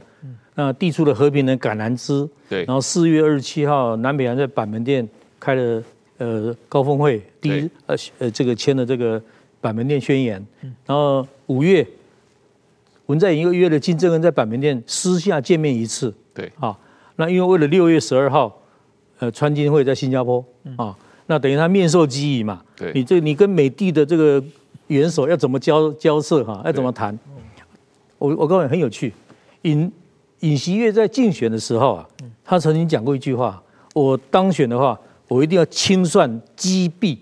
[0.54, 2.28] 那递出了和平的橄榄枝。
[2.48, 5.08] 对，然后四月二十七号，南北韩在板门店
[5.40, 5.82] 开了
[6.18, 9.20] 呃高峰会，第一呃呃这个签了这个
[9.60, 10.44] 板门店宣言。
[10.86, 11.84] 然后五月，
[13.06, 16.14] 文在寅又约了金正恩在板门店私下见面一次。
[16.32, 16.78] 对，啊。
[17.16, 18.60] 那因为为了六月十二号，
[19.20, 20.44] 呃，川金会在新加坡
[20.76, 22.62] 啊，那等于他面授机宜嘛。
[22.76, 24.42] 对，你这你跟美帝的这个
[24.88, 26.62] 元首要怎么交交涉哈？
[26.64, 27.18] 要怎么谈？
[28.18, 29.12] 我我告诉你很有趣，
[29.62, 29.90] 尹
[30.40, 32.08] 尹锡悦在竞选的时候啊，
[32.44, 33.62] 他曾经讲过一句话：
[33.94, 37.18] 我当选的话，我一定要清算击毙，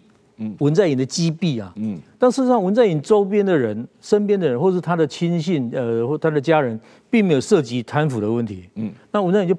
[0.58, 1.72] 文在寅的击毙啊。
[1.76, 1.98] 嗯。
[2.18, 6.78] 但事实上，文在寅周边的人、身边的人，或是他的亲信，呃，或他的家人，
[7.10, 8.68] 并没有涉及贪腐的问题。
[8.74, 8.92] 嗯。
[9.10, 9.56] 那文在寅就。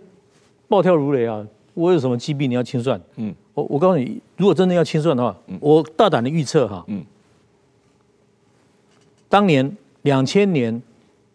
[0.69, 1.45] 暴跳如雷啊！
[1.75, 2.99] 我有什么击毙你要清算？
[3.17, 7.03] 嗯，我我告诉你，如果真的要清算的话，嗯、我大胆的预测哈，嗯，
[9.29, 10.81] 当年两千年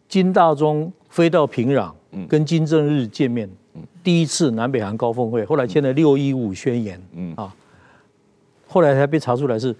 [0.09, 7.35] 金大中飞到平壤，嗯，跟金正日见面，嗯，第一次南北韩高峰会，后来签了六一五宣言，嗯。
[7.37, 7.55] 啊，
[8.67, 9.75] 后来才被查出来是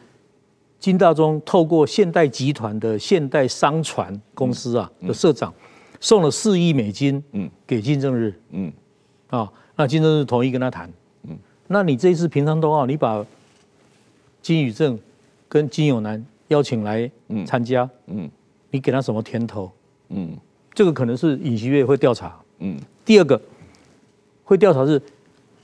[0.79, 5.53] 金大中透过现代集团的现代商船公司啊的社长
[6.01, 8.73] 送了四亿美金，嗯，给金正日，嗯。
[9.27, 10.93] 啊、哦，那金正日同意跟他谈，嗯，
[11.69, 13.25] 那你这一次平昌冬奥，你把
[14.43, 14.99] 金宇正
[15.49, 17.11] 跟金永南邀请来
[17.47, 18.31] 参加，嗯，嗯，
[18.71, 19.71] 你给他什么甜头？
[20.09, 20.37] 嗯，
[20.75, 23.41] 这个可能是尹锡悦会调查，嗯，第二个
[24.45, 25.01] 会调查是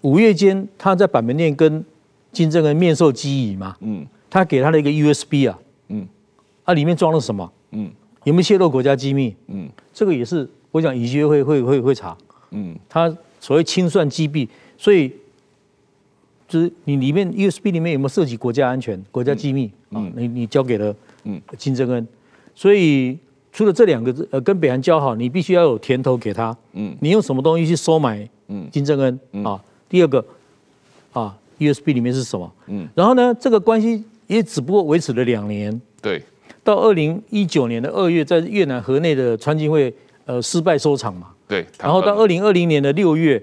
[0.02, 1.84] 五月间他在板门店跟
[2.30, 6.06] 金正恩面授机宜嘛，嗯，他给他的一个 USB 啊，嗯，
[6.64, 7.50] 啊里面装了什么？
[7.72, 7.90] 嗯，
[8.24, 9.34] 有没有泄露国家机密？
[9.48, 12.16] 嗯，这个也是我想尹锡悦会会会会查，
[12.50, 13.14] 嗯，他。
[13.40, 15.12] 所谓清算击毙，所以
[16.54, 20.00] 就是你里面 USB 里面有没有涉及国家安全、国家机密啊？
[20.14, 20.94] 你你交给了
[21.58, 22.06] 金正恩，
[22.54, 23.18] 所以
[23.52, 26.56] 除了这两个字，呃，跟北韩交好，你必须要有甜头给他。
[26.74, 28.24] 嗯，你用什么东西去收买
[28.70, 29.60] 金正恩啊？
[29.88, 30.24] 第二个
[31.12, 32.52] 啊，USB 里面是什么？
[32.68, 35.80] 嗯，然后呢，这个关系也只不过维持了两年。
[36.00, 36.22] 对，
[36.62, 39.92] 到二零一九年的二月，在越南河内的川金会
[40.24, 41.30] 呃失败收场嘛。
[41.48, 43.42] 对，然后到二零二零年的六月，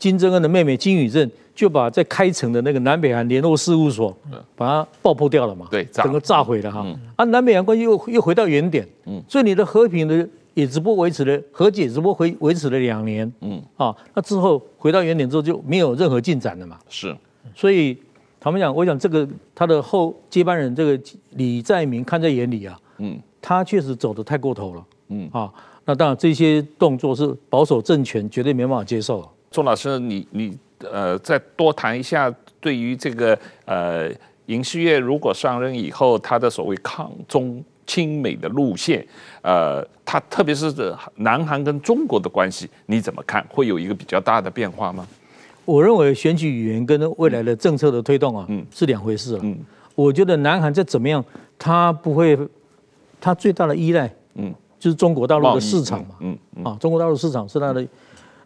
[0.00, 4.16] 金正恩的妹妹金宇正就把在开城的那个南北韩联络事务所，
[4.56, 6.86] 把它爆破掉了嘛，对，整个炸毁了哈。
[7.16, 17.16] 啊，南北韩关系又又回到原点，嗯，所以你的和平的也只不过维持了和解，只不过维维持了两年，嗯，啊，那之后回到原点之后就没有任何进展了嘛，是，
[17.54, 17.96] 所以
[18.38, 25.52] 他们讲，我想这个他的后接班人这个李在明看在眼里啊，嗯，他确实走得太过头了，嗯，啊。
[25.86, 29.28] 那当然，这些动作是保守政权绝对没办法接受。
[29.50, 30.56] 钟老师，你你
[30.90, 34.10] 呃，再多谈一下对于这个呃，
[34.46, 39.06] 尹锡悦如果上任以后，他的所谓抗中亲美的路线，
[39.42, 40.72] 呃，他特别是
[41.16, 43.44] 南韩跟中国的关系，你怎么看？
[43.48, 45.06] 会有一个比较大的变化吗？
[45.64, 49.40] 我认为选举语言跟未来的政策的推动啊，嗯，是两回事了。
[49.42, 49.58] 嗯，
[49.94, 51.24] 我觉得南韩再怎么样，
[51.58, 52.38] 他不会，
[53.20, 54.54] 他最大的依赖，嗯。
[54.78, 57.86] 就是中国大陆的市场嘛，嗯，嗯，嗯啊，中国大陆市场是它的。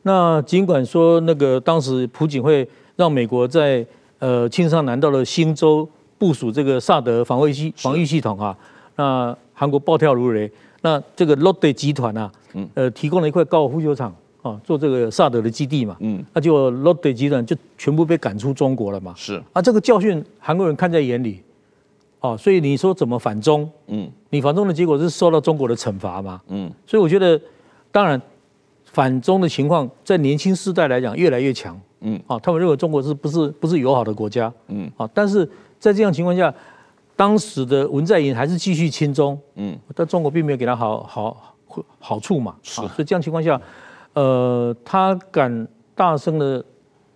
[0.05, 3.85] 那尽管说那个当时朴槿惠让美国在
[4.21, 5.87] 呃庆尚南道的新州
[6.17, 8.57] 部署这个萨德防卫系防御系统啊，
[8.97, 10.51] 那韩国暴跳如雷。
[10.83, 12.31] 那这个 Lotte 集团啊，
[12.75, 21.41] 呃提供了一块高尔夫球场啊，做这个萨德的基地嘛，嗯，那就 Lotte 集团就全部被赶出中国了嘛，是啊，这个教训韩国人看在眼里。
[22.21, 23.71] 哦，所以你说怎么反中？
[23.87, 26.41] 嗯，你反中的结果是受到中国的惩罚嘛？
[26.49, 27.39] 嗯，所以我觉得，
[27.93, 28.21] 当然，
[28.95, 31.79] 反中的情况在年轻世代来讲越来越强。
[32.01, 34.53] 嗯，啊，他们认为中国是不是不是友好的国家？
[34.69, 35.45] 嗯，啊，但是
[35.81, 36.55] 在这样情况下，
[37.17, 41.57] 当时的文在寅还是继续亲中，嗯，但中国并没有给他好好
[41.99, 43.61] 好处嘛，是，所以这样情况下，
[44.13, 46.65] 呃，他敢大声的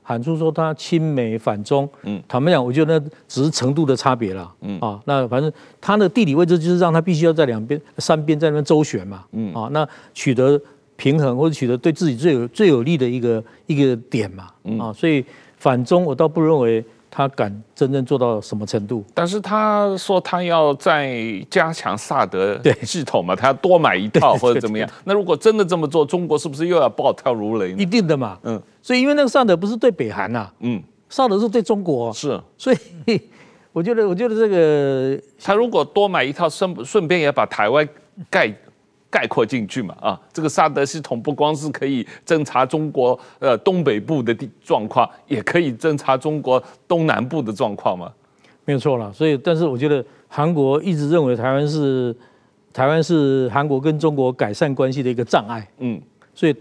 [0.03, 4.81] 喊出说他亲美反中，嗯，坦白讲，我觉得那只是程度的差别了，嗯。
[4.81, 9.53] 啊，那反正他的地理位置就是让他必须要在两边三边在那边周旋嘛，嗯。
[9.53, 10.59] 啊，那取得
[10.98, 15.24] 平衡或者取得对自己最有最有利的一个一个点嘛，啊，所以
[15.56, 16.84] 反中我倒不认为。
[17.11, 19.02] 他敢真正做到什么程度？
[19.14, 21.18] 但是他说他要再
[21.50, 24.88] 加强萨德系统嘛，他要多买一套 或者怎么样？
[25.04, 27.72] 那如果真的这么做，中国是不是又要暴跳如雷？
[27.72, 28.61] 一定的嘛，嗯。
[28.82, 32.38] 所以因为那个萨德不是对北韩呐，嗯，萨德是对中国，是。
[32.58, 32.78] 所以
[33.72, 37.88] 我觉得，我觉得这个他如果多买一套，顺顺便也把台湾
[38.28, 38.54] 盖。
[39.11, 48.12] 概括进去嘛啊，这个萨德系统不光是可以侦查中国呃东北部的地状况，也可以侦查中国东南部的状况嘛。
[48.64, 52.14] 没有错了，所以但是我觉得韩国一直认为台湾是
[52.71, 55.99] 台湾是韩国跟中国改善关系的一个障碍，嗯，
[56.35, 56.55] 所以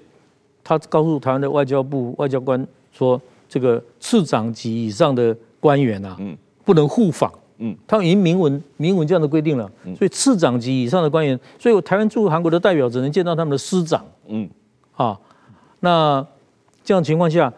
[0.64, 7.30] 他告诉台湾的外交部外交官说，这个次长级以上的官员啊，嗯，不能互访。
[7.60, 9.68] 嗯，他们已经明文明文这样的规定了，
[9.98, 14.06] 所以次长级以上的官员，所以我台湾驻韩国的代表只能见到他们的师长。
[14.28, 14.48] 嗯，
[14.96, 15.20] 啊，
[15.80, 16.24] 那
[16.84, 17.52] 这样情况下，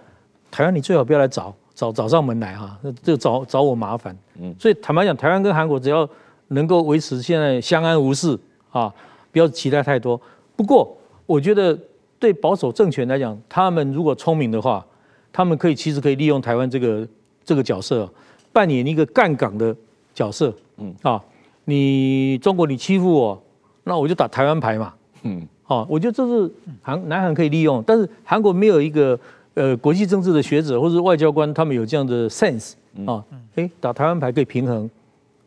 [0.50, 4.18] 台湾你最好不要来找找找上门来哈，这找找我麻烦。
[4.40, 6.10] 嗯，所以坦白讲，台湾跟韩国只要
[6.48, 8.40] 能够维持现在相安无事
[8.72, 8.94] 啊，
[9.34, 10.20] 不要期待太多。
[10.56, 11.78] 不过我觉得
[12.18, 14.86] 对保守政权来讲，他们如果聪明的话，
[15.34, 17.06] 他们可以其实可以利用台湾这个
[17.44, 18.10] 这个角色，
[18.54, 19.76] 扮演一个干港的。
[20.20, 21.24] 角色，嗯啊，
[21.64, 23.42] 你中国你欺负我，
[23.86, 26.52] 那我就打台湾牌嘛，嗯，啊，我觉得这是
[26.82, 29.18] 韩南韩可以利用，但是韩国没有一个
[29.54, 32.74] 呃国际政治的学者或者外交官，他们有这样的 sense
[33.06, 33.24] 啊，
[33.56, 34.90] 哎，打台湾牌可以平衡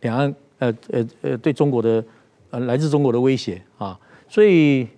[0.01, 2.03] 两岸呃呃呃对中国的
[2.49, 4.89] 呃来自中国的威胁啊，所以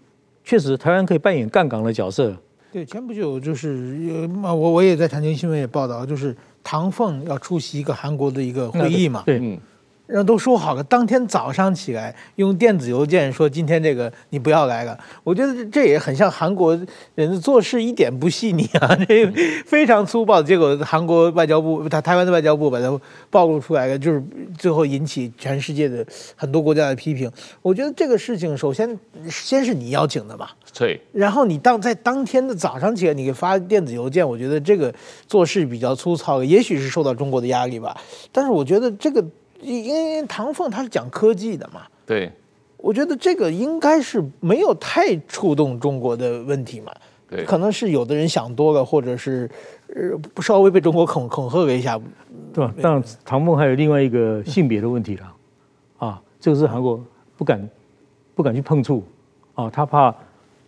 [0.45, 2.33] 确实台湾可以扮演杠杆的角色。
[2.73, 6.37] 对，前不久就是我我也在财经新闻也报道，就是。
[6.65, 9.23] 唐凤要出席一个韩国的一个会议嘛？
[9.27, 9.61] 对，
[10.07, 14.99] 嗯，然后都说好了，当天早上起来用电子邮件说今天这个你不要来了。
[15.23, 16.79] 我觉得这也很像韩国
[17.15, 19.27] 人做事一点不细腻啊， 这
[19.67, 20.43] 非常粗暴。
[20.43, 24.23] 结果韩国外交部，他台湾的外交部把它暴露出来了，就是
[24.59, 26.05] 最后引起全世界的
[26.37, 27.31] 很多国家的批评。
[27.63, 28.99] 我觉得这个事情首先
[29.31, 30.49] 先是你邀请的嘛。
[30.77, 34.93] 对，然后你当在当天的早上起来，你给发电子邮件，我觉得这个
[35.27, 37.97] 做事比较粗糙，也许是受到中国的压力吧。
[38.33, 39.25] 但是我觉得这个，
[39.61, 42.31] 因为唐凤他是讲科技的嘛，对，
[42.77, 46.93] 我觉得这个应该是没有太触动中国的问题嘛。
[47.29, 49.51] 对，可能是有的人想多了，或者是
[49.89, 51.99] 呃稍微被中国恐恐吓了一下，
[52.53, 52.75] 对吧？
[52.83, 55.35] 但唐凤还有另外一个性别的问题了，
[55.99, 57.03] 啊，这个是韩国
[57.37, 57.69] 不敢
[58.35, 59.03] 不敢去碰触
[59.55, 60.15] 啊，他怕。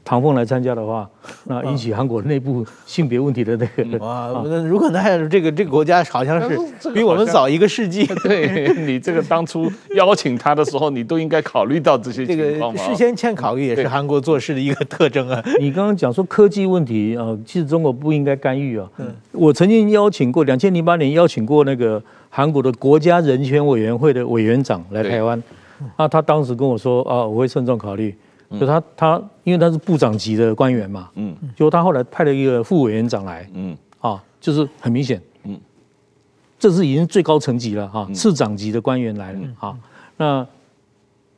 [0.06, 1.06] 唐凤来参加的话，
[1.44, 6.56] 那引起韩国内部性别问题的那个哇，那如果那这个这个国家好像是
[6.94, 8.06] 比我们早一个世纪。
[8.22, 12.72] 对， 你这个当初邀请他的时候，你都应该考虑到这些情况。
[12.72, 15.42] 这个事先欠考虑也是韩国做事的一个特征啊。
[15.58, 18.88] 你刚刚讲说科技问题啊，其实中国不应该干预啊。
[18.98, 25.42] 嗯，我曾经邀请过，两千零八年邀请过那个韩国的国家人权委员会的委员长来台湾，
[25.96, 28.14] 啊，他当时跟我说啊，我会慎重考虑。
[28.58, 35.58] 就他他，因为他是部长级的官员嘛，嗯，就他后来派了一个副委员长来，嗯，啊，就是很明显，嗯，
[36.58, 39.78] 这是已经最高层级了哈，次长级的官员来了，啊，
[40.16, 40.46] 那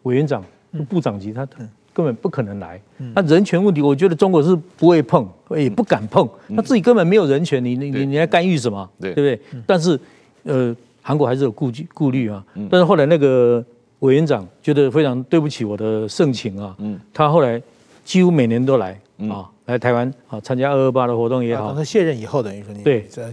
[0.02, 0.42] 委员长、
[0.88, 1.46] 部长级他
[1.92, 2.81] 根本不可能来，
[3.14, 9.11] 那人权问题，我觉得中国是不会碰，也不敢碰，他自己根本没有人权，你你你你来干预什么，对。
[9.11, 9.40] 不对？
[9.66, 9.98] 但是，
[10.44, 13.64] 呃，韩国还是有顾忌顾虑啊，但是后来那个。
[14.00, 17.61] 委员长觉得非常对不起我的盛情啊，嗯，他后来
[18.04, 21.74] 几乎每年都来啊，来台湾啊参加二二八的活动也好。
[21.74, 23.24] 他卸任以后等于说你对，所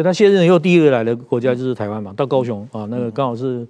[0.00, 3.66] 以他卸任以后第一个来的国家就是台湾嘛，到高雄啊，那个刚好是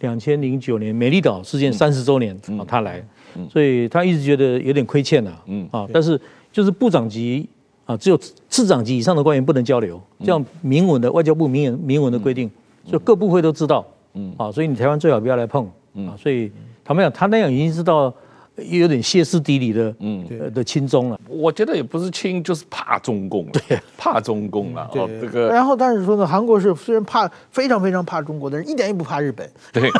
[0.00, 3.04] 两千零九年美丽岛事件三十周年啊，他来，
[3.50, 5.68] 所以他一直觉得有点亏欠呐，嗯。
[5.72, 6.20] 啊，但是
[6.52, 7.48] 就是部长级
[7.84, 12.48] 啊，只有次长级以上的官员不能交流，这样明文的外交部明文明文的规定，
[12.86, 13.84] 所以各部会都知道。
[14.14, 16.50] 嗯啊，所以你台湾最好不要来碰，嗯啊，所以
[16.84, 18.12] 他们讲他那样已经知道
[18.56, 21.20] 有点歇斯底里的，嗯的亲中了。
[21.28, 24.88] 我觉得也不是亲，就是怕中共，对，怕中共了。
[24.94, 25.48] 哦，这个。
[25.48, 29.50] 然后但是说呢，韩国是虽然怕非常非常怕中国，但是一点也不怕日本。
[29.72, 29.90] 对，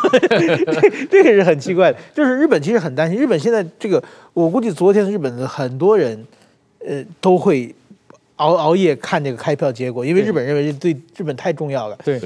[1.10, 3.18] 这个是很奇怪的，就是日本其实很担心。
[3.18, 4.00] 日本现在这个，
[4.32, 6.24] 我估计昨天日本的很多人，
[6.86, 7.74] 呃，都会
[8.36, 11.96] 熬熬夜看这个开票结果，因为日本认为对日本太重要了。
[12.04, 12.20] 对，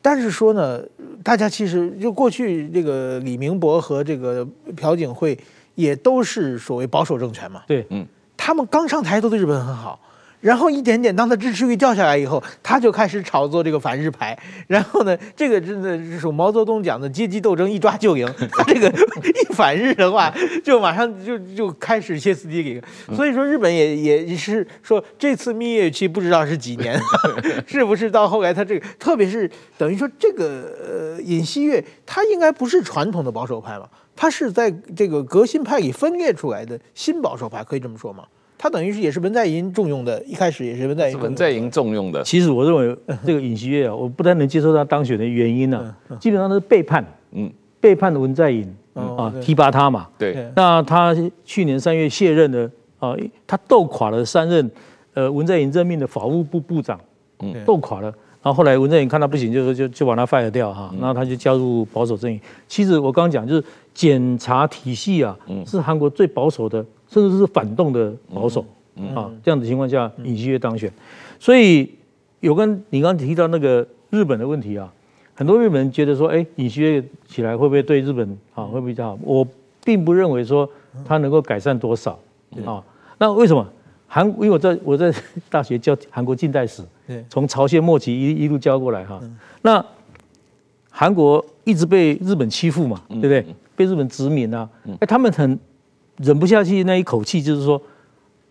[0.00, 0.82] 但是说呢，
[1.22, 4.46] 大家其实就过去这个李明博和这个
[4.76, 5.38] 朴槿惠
[5.74, 7.62] 也都是所谓保守政权嘛。
[7.66, 8.06] 对，嗯，
[8.36, 10.00] 他们刚上台都对日本很好。
[10.42, 14.36] 然后一点点，当他支持率掉下来以后，他就开始炒作这个反日牌。
[14.66, 18.28] 然后呢，这个真的是属毛泽东讲的阶级斗争，一抓就赢。
[18.50, 20.34] 他 这个一反日的话，
[20.64, 22.82] 就马上就就开始歇斯底里。
[23.14, 27.00] 所以说，日本也也是说，这次蜜月期不知道是几年，
[27.64, 38.24] 是不是到后来他这个，特别是等于说这个呃尹锡悦，他应该不是传统的保守派嘛，他是在这个革新派里分裂出来的新保守派，可以这么说吗？
[38.62, 42.22] 他等于是也是文在寅重用的，一开始也是文在寅文在寅重用的。
[42.22, 42.96] 其实我认为
[43.26, 50.06] 这个尹锡悦啊，我不太能接受他当选的原因呢、啊，基本上都是背叛，嗯，背叛文在寅嗯啊，提拔他嘛。
[50.16, 50.48] 对。
[50.54, 51.12] 那他
[51.44, 53.16] 去年三月卸任的啊，
[53.48, 54.70] 他斗垮了三任
[55.14, 57.00] 呃文在寅任命的法务部部长，
[57.40, 58.14] 嗯，斗垮了。
[58.44, 62.40] 然后后来文在寅看他不行，就说就就把他 fire 掉哈，然后他就加入保守阵营。
[62.68, 65.36] 其实我刚刚讲就是检察体系啊，
[65.66, 66.84] 是韩国最保守的。
[67.08, 68.64] 甚至是反动的保守
[69.14, 70.90] 啊，这样的情况下，尹锡悦当选，
[71.38, 71.86] 所以
[72.40, 74.90] 有跟你刚刚提到那个日本的问题啊，
[75.34, 79.18] 很多日本人觉得说，哎，尹锡悦起来会不会对日本啊会比较好？
[79.24, 79.46] 我
[79.84, 80.66] 并不认为说
[81.04, 82.18] 他能够改善多少
[82.64, 82.82] 啊。
[83.18, 83.68] 那为什么
[84.06, 84.26] 韩？
[84.26, 85.12] 因为我在我在
[85.50, 86.82] 大学教韩国近代史，
[87.28, 89.20] 从朝鲜末期一一路教过来哈。
[89.60, 89.84] 那
[90.88, 93.44] 韩国一直被日本欺负嘛，对不对？
[93.84, 94.68] 被日本殖民啊，
[95.00, 95.58] 哎，他们很。
[96.18, 97.80] 忍不下去那一口气，就是说，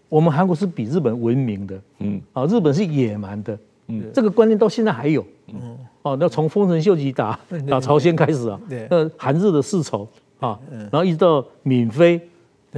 [0.10, 3.58] 我们韩国是比日本文明的，嗯，啊，日本是野蛮的，
[3.88, 10.06] 嗯，这个观念到现在还有，嗯，哦，那从丰臣秀吉打打朝鲜开始啊，对，那韩日的世仇
[10.40, 10.60] 啊，
[10.92, 12.20] 然后一直到闵妃，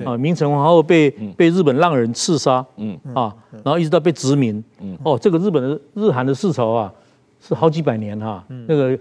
[0.04, 3.34] 啊，明成皇后被被日本浪人刺杀，嗯，啊，
[3.64, 6.94] 然后一直到被殖民，嗯，哦，这个日本的日韩的世仇啊，
[7.40, 9.00] 是好几百年哈，那个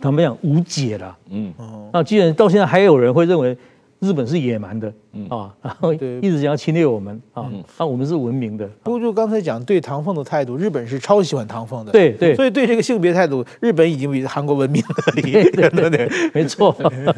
[0.00, 1.52] 他们讲无解了，嗯，
[1.92, 3.56] 那既然到现在还有人会认为。
[4.00, 4.86] 日本是野蛮的，
[5.28, 8.64] 啊， 然后一直想要侵略我们，啊，那我们是文明的。
[8.84, 16.72] 不过就刚才讲对唐凤的态度，日本是超喜欢唐凤的，对对，所以对这个性别态度，日本已经比韩国文明 了，对对对，没错。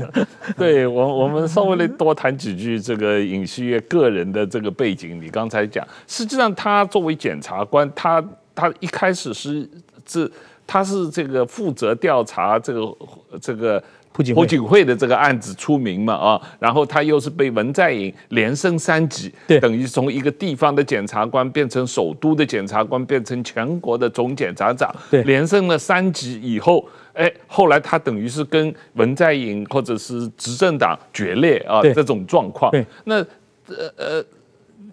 [0.57, 5.21] 对我，我们稍微的多谈几句这个尹锡悦个人的这个背景。
[5.21, 8.25] 你刚才讲，实际上他作为检察官，他
[8.55, 9.69] 他一开始是
[10.07, 10.33] 是
[10.71, 12.97] 他是这个负责调查这个
[13.41, 13.83] 这个。
[14.13, 32.69] 朴槿惠的这个案子出名嘛啊，然后他又是被文在寅连升三级，对，等于从一个地方的检察官变成首都的检察官，变成全国的总检察长，对，连升了三级以后，哎，后来他等于是跟文在寅或者是执政党决裂啊，这种状况。
[32.73, 33.25] 对，那
[33.69, 34.25] 呃呃，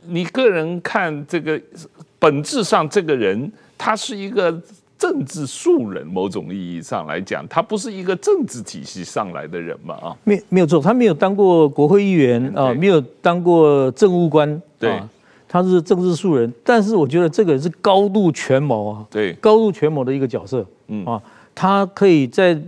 [0.06, 1.60] 你个人看这个
[2.20, 4.56] 本质上这个人他是一个。
[4.98, 9.94] 政治素人，某种意义上来讲，他不是一个政治体系上来的人嘛？
[9.96, 15.00] 啊，没没有错，他没有当过国会议员啊，没有当过政务官，对，
[15.48, 16.52] 他是政治素人。
[16.64, 21.22] 但是我觉得这个人是高度权谋啊，对，高度权谋的一个角色，嗯啊，
[21.54, 22.60] 他可以在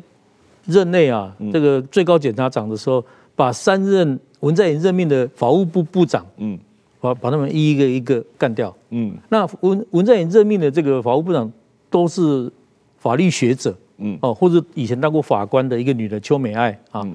[0.65, 3.03] 任内啊，这个最高检察长的时候，
[3.35, 6.59] 把三任文在寅任命的法务部部长，嗯，
[7.01, 11.51] 把把他们一个一个干掉，嗯，那文文在寅任命的这个法务部长。
[11.89, 12.51] 都是
[12.97, 17.05] 法律学者，嗯，哦，或者以前当过法官的一个女的邱美爱啊，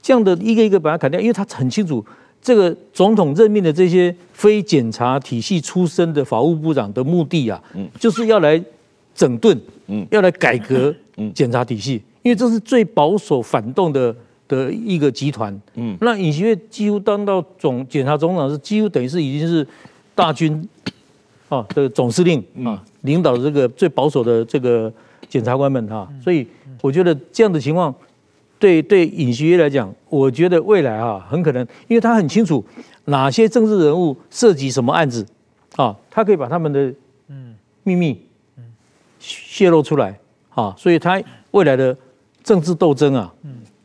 [0.00, 2.04] 这样的一个一个把他砍掉，因为他很清楚，
[2.40, 8.62] 这个总统任命的这些非检察体系出身的法务部长的目的啊，嗯，就是要来
[9.14, 9.58] 整顿，
[9.88, 10.94] 嗯，要来改革
[11.34, 14.14] 检察体系，因为这是最保守反动的
[14.48, 19.66] 的一个集团，嗯，那尹锡悦几乎当到总检察总长是几乎等于是已经是
[20.14, 20.68] 大军。
[21.48, 24.92] 啊的总司令啊，领导的这个最保守的这个
[25.28, 26.46] 检察官们哈，所以
[26.80, 27.94] 我觉得这样的情况，
[28.58, 32.64] 对对尹锡悦来讲，我觉得未来啊，很可能，因为他很清楚
[33.06, 35.26] 哪些政治人物涉及什么案子
[35.76, 36.92] 啊，他可以把他们的
[37.28, 38.20] 嗯秘密
[39.18, 40.18] 泄露出来
[40.50, 41.96] 啊，所以他未来的
[42.42, 43.32] 政治斗争啊，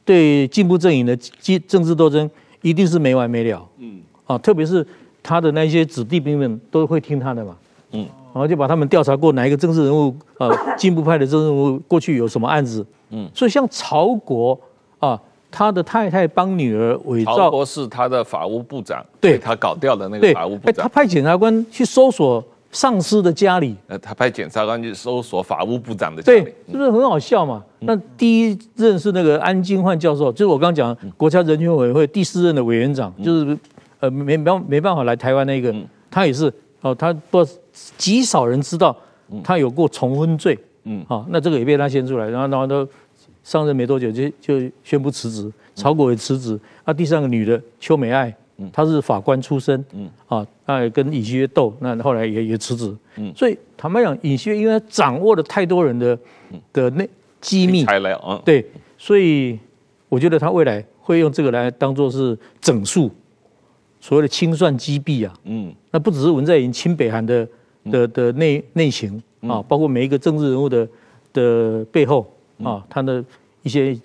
[0.05, 2.29] 对进步阵营的政政治斗争
[2.61, 4.85] 一定是没完没了，嗯啊，特别是。
[5.23, 7.57] 他的那些子弟兵们都会听他的嘛，
[7.91, 8.07] 嗯，
[8.37, 14.57] 然后就把他们调查过哪一个政治人物啊， 进步派的政治人物过去有什么案子，嗯，所以像曹国
[14.99, 15.19] 啊，
[15.49, 19.39] 他的太太帮女儿伪造，曹国是他的法务部长，对。
[19.39, 27.63] 他搞掉的那个法务部长，他派检察官去搜索上司的家里，呃，他派检察官去搜索法务部长的家里，对，是不是很好笑嘛？
[27.79, 33.57] 那第一任是那个安金焕教授，就是我刚刚讲国家人权委员会第四任的委员长，就是。
[33.99, 35.73] 呃，没没没办法来台湾那个，
[36.11, 37.45] 他也是哦，他不
[37.97, 38.95] 极少人知道
[39.43, 42.87] 他有过重婚罪，嗯，啊，那这个也被他掀出来，然后然后都
[43.43, 48.35] 上任没多久就就宣布辞职，曹国也辞职，啊，第三个女的邱美爱。
[48.73, 50.09] 她是法官出身，嗯。
[50.25, 56.17] 啊，他也跟尹锡悦斗，那后来也也辞职，嗯，所以坦白讲，尹锡悦因为他掌握了太多人的
[56.73, 57.07] 的那
[57.39, 58.65] 机密材料啊，对，
[58.97, 59.59] 所以
[60.09, 63.11] 我觉得他未来会用这个来当做是整数，
[63.99, 67.47] 所谓的清算击毙啊，嗯，那不只是文在寅亲北韩的
[67.91, 70.87] 的的内内情啊，包括每一个政治人物的
[71.33, 72.25] 的背后
[72.63, 73.23] 啊，他的
[73.63, 73.97] 一些。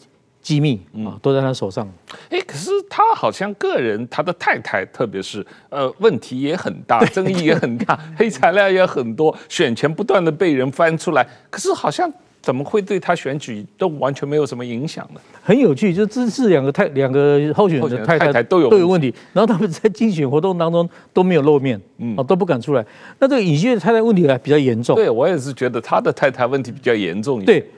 [0.43, 1.89] 机密啊，都在他手上。
[2.29, 11.25] 哎，可是他好像个人，他的太太，特别是呃，问题也很大，争议也很大， 黑材料也很多，选前不断的被人翻出来。
[11.49, 12.13] 可是好像
[12.43, 15.21] 怎么会对他选举都完全没有什么影响呢？
[15.43, 22.85] 很有趣，就这是两个太两个候选人的太太都有都有问题，然后他们在竞选活动当中都没有露面，嗯，都不敢出来。
[23.19, 24.97] 那这个尹锡悦太太问题还比较严重。
[24.97, 27.61] 对，我也是觉得他的太太问题比较严重一点。
[27.61, 27.71] 对，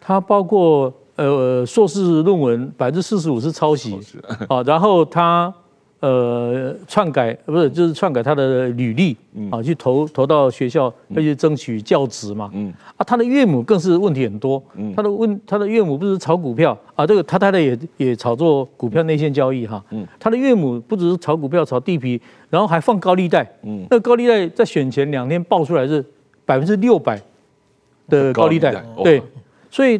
[0.00, 0.92] 他包括。
[1.16, 3.96] 呃，硕士论文百分之四十五是抄袭
[4.48, 5.54] 啊，然后他
[6.04, 9.16] 呃篡改不是就是篡改他的履历
[9.50, 12.50] 啊，去投投到学校，要去争取教职嘛。
[12.52, 14.62] 嗯啊，他的岳母更是问题很多。
[14.76, 19.82] 嗯，他的问他的岳母不是炒股票啊，这个他太太也也炒作股票内线交易哈。
[19.92, 23.50] 嗯，他的岳母不只是炒股票炒地皮，然后还放高利贷。
[23.62, 26.04] 嗯，那高利贷在选前两天爆出来是
[26.44, 27.18] 百分之六百
[28.08, 28.74] 的高利贷。
[29.02, 29.22] 对，
[29.70, 29.98] 所以。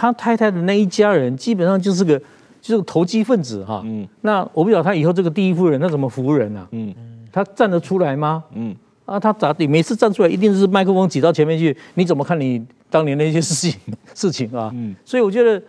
[0.00, 2.20] 他太太的那一家人基本上就是个
[2.68, 6.68] 就是个投机分子哈，嗯，那我不晓得他以后这个第一夫人他怎么服人啊？
[6.72, 6.94] 嗯，
[7.32, 8.44] 他站得出来吗？
[8.52, 9.66] 嗯，啊，他咋地？
[9.66, 13.80] 每次站出来一定是麦克风挤到前面去，你怎么看你当年那些事情
[14.14, 14.70] 事情啊？
[14.74, 15.62] 嗯，所以我觉得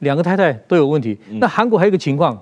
[0.00, 1.16] 两个太太都有问题。
[1.40, 2.38] 那韩国还有一个情况，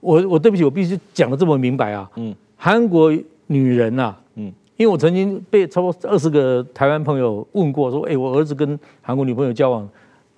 [0.00, 2.10] 我我对不起，我必须讲的这么明白啊。
[2.16, 3.10] 嗯，韩国
[3.46, 9.88] 女人呐，嗯，因为我曾经被超过二十个台湾朋友问过，说，哎，我儿子跟韩国女朋友交往。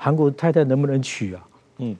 [0.00, 1.42] 韩国太太能不能娶啊？
[1.78, 1.96] 嗯，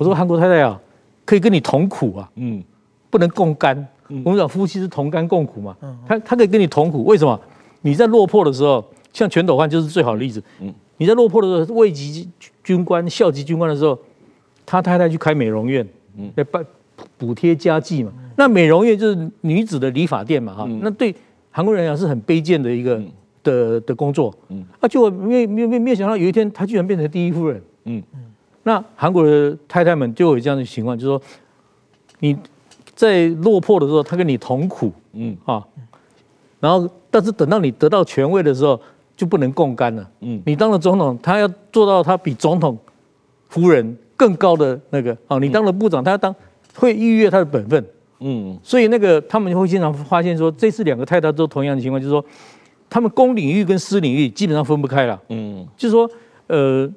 [0.00, 0.80] 我说韩国太太啊，
[1.26, 2.64] 可以跟你同苦啊，嗯，
[3.10, 3.76] 不能共甘。
[4.08, 7.38] 嗯、我们讲夫妻是同甘共苦嘛，嗯，他他可以跟你同苦，为什么？
[7.82, 8.82] 你在落魄的时候，
[9.12, 10.42] 像全斗焕就是最好的例子。
[10.62, 12.26] 嗯，你在落魄的时候，位级
[12.64, 13.98] 军官、校级军官的时候，
[14.64, 15.86] 他太太去开美容院，
[16.16, 16.64] 嗯，来补
[17.18, 18.10] 补贴家计嘛。
[18.16, 21.14] 嗯、那美容院就是女子的理发店嘛，哈、嗯，那对
[21.50, 22.96] 韩国人来讲是很卑贱的一个。
[22.96, 23.06] 嗯。
[23.42, 28.02] 的的工作，嗯，啊，就没没没没有想到有一天她居然变成第一夫人，嗯。
[28.12, 28.20] 嗯，
[28.62, 31.22] 那韩国的太太们就有这样的情况，就是说
[32.18, 32.36] 你
[32.94, 35.36] 在落魄的时候，他跟你同苦，嗯。
[35.44, 35.66] 啊，
[36.60, 38.80] 然后但是等到你得到权位的时候，
[39.16, 42.78] 就不能共甘了，嗯，你当了总统，他要做到他比总统
[43.48, 46.34] 夫人更高的那个，啊，你当了部长，他要当
[46.74, 47.84] 会逾越他的本分，
[48.18, 52.24] 嗯，所以那个他们就会经常发现说，这次两个太太都同样的情况，就是说。
[52.92, 56.10] 他们公领域跟私领域基本上分不开了，嗯，就是说，
[56.48, 56.92] 呃，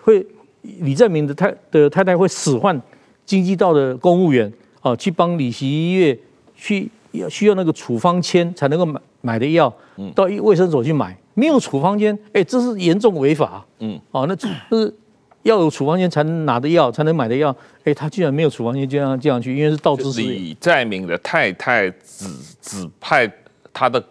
[0.00, 0.26] 会
[0.62, 2.80] 李在明的太的太太会使唤
[3.24, 6.18] 京畿道的公务员啊，去帮李希月
[6.54, 9.72] 去要需要那个处方签才能够买买的药，
[10.14, 14.94] 到卫生所去买，没有处方签，哎，这是严重违法，嗯，哦，那这是
[15.42, 17.54] 要有处方签才能拿的药，才能买的药，
[17.84, 20.20] 哎，他居然没有处方签，就这样这样去，因为是道知识。
[20.20, 22.26] 李在明的太太指
[22.60, 23.30] 指派
[23.72, 24.02] 他的。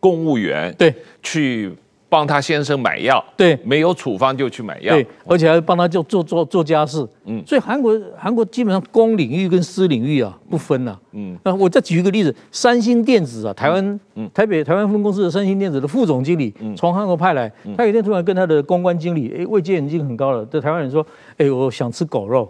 [0.00, 0.94] 公务员对。
[1.22, 1.74] 去
[2.14, 3.58] 帮他先生买药，对。
[3.64, 21.04] 没有处方就去买药，对，而且还帮他做做做做家事，嗯，所以韩国韩国基本上公领域跟私领域啊不分呐，嗯，那我再举一个例子，三星电子啊，台湾，嗯，台北台湾分公司的三星电子的副总经理，从韩国派来，他有一天突然跟他的公关经理，哎，位阶已经很高了，对台湾人说，
[21.36, 22.48] 哎，我想吃狗肉，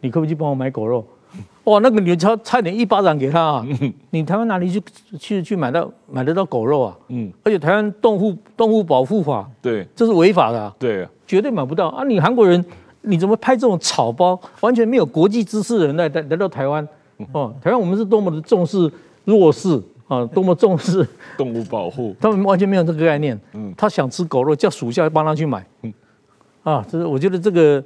[0.00, 1.04] 你可不可以去帮我买狗肉？
[1.64, 3.66] 哇，那个女差差点一巴掌给他啊！
[4.10, 4.82] 你台湾哪里去
[5.18, 6.96] 去去买到买得到狗肉啊？
[7.08, 12.02] 嗯，而且台湾动物动物保护法，对，这是违法的啊，对，绝对买不到啊！
[12.04, 12.64] 你韩国人，
[13.02, 16.86] 你怎么派这种草包，完全没有国际知识的人来来来到台湾？
[17.32, 18.90] 哦，台湾我们是多么的重视
[19.26, 21.06] 弱势啊，多么重视
[21.36, 23.38] 动物保护，他们完全没有这个概念。
[23.52, 25.64] 嗯，他想吃狗肉，叫属下帮他去买。
[25.82, 25.92] 嗯，
[26.64, 27.84] 啊，这是我觉得这个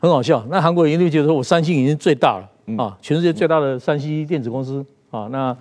[0.00, 0.42] 很好笑。
[0.48, 2.48] 那韩国人一定觉得说我三星已经最大了。
[2.76, 5.56] 啊，全世界最大的山西电子公司啊，那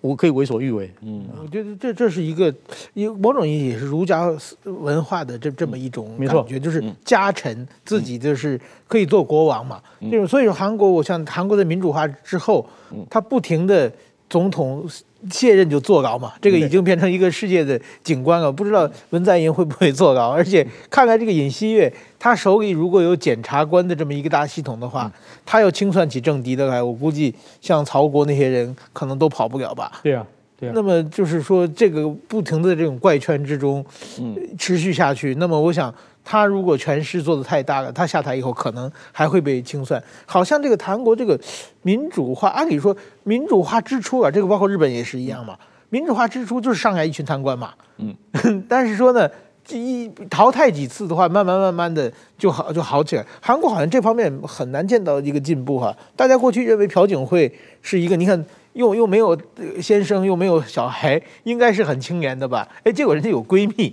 [0.00, 0.90] 我可以为所欲为。
[1.02, 2.54] 嗯，我觉得这这是一个，
[2.94, 4.30] 有某种意义也是儒家
[4.64, 9.82] 文化的这这么一种感觉，就是家臣自己就是可以做国王嘛。
[10.10, 12.68] 这种所以说韩国，我像韩国的民主化之后，
[13.10, 13.90] 他不停的
[14.28, 14.88] 总统。
[15.30, 18.50] 卸任就坐牢嘛，这个已经变成一个世界的景观了。
[18.50, 20.30] 不知道文在寅会不会坐牢？
[20.30, 25.10] 而且看来这个尹锡悦，他手里如果有检察官的这么一个大系统的话，
[25.44, 30.00] 他要清算起政敌的来，我估计像曹国那些人可能都跑不了吧？
[30.02, 30.26] 对啊，
[30.58, 30.72] 对啊。
[30.74, 33.84] 那么就是说，这个不停的这种怪圈之中，
[34.18, 35.34] 嗯，持续下去。
[35.36, 35.94] 那么我想，
[36.28, 40.02] 他如果权势做得太大了，他下台以后可能还会被清算。
[40.26, 41.38] 好像这个韩国这个
[41.82, 45.56] 民主化，按理说民主化之初啊，这个包括日本也是一样嘛。
[45.88, 48.12] 民主化之初就是上来一群贪官嘛，嗯，
[48.68, 49.30] 但是说呢，
[49.70, 53.26] 一淘汰几次的话，慢慢慢慢的就好就好起来。
[53.40, 55.96] 韩国好像这方面很难见到一个进步哈。
[56.14, 57.52] 大家过去认为朴槿惠
[57.82, 58.44] 是一个，你看
[58.74, 59.36] 又又没有
[59.80, 62.68] 先生又没有小孩，应该是很清廉的吧？
[62.84, 63.92] 哎，结果人家有闺蜜，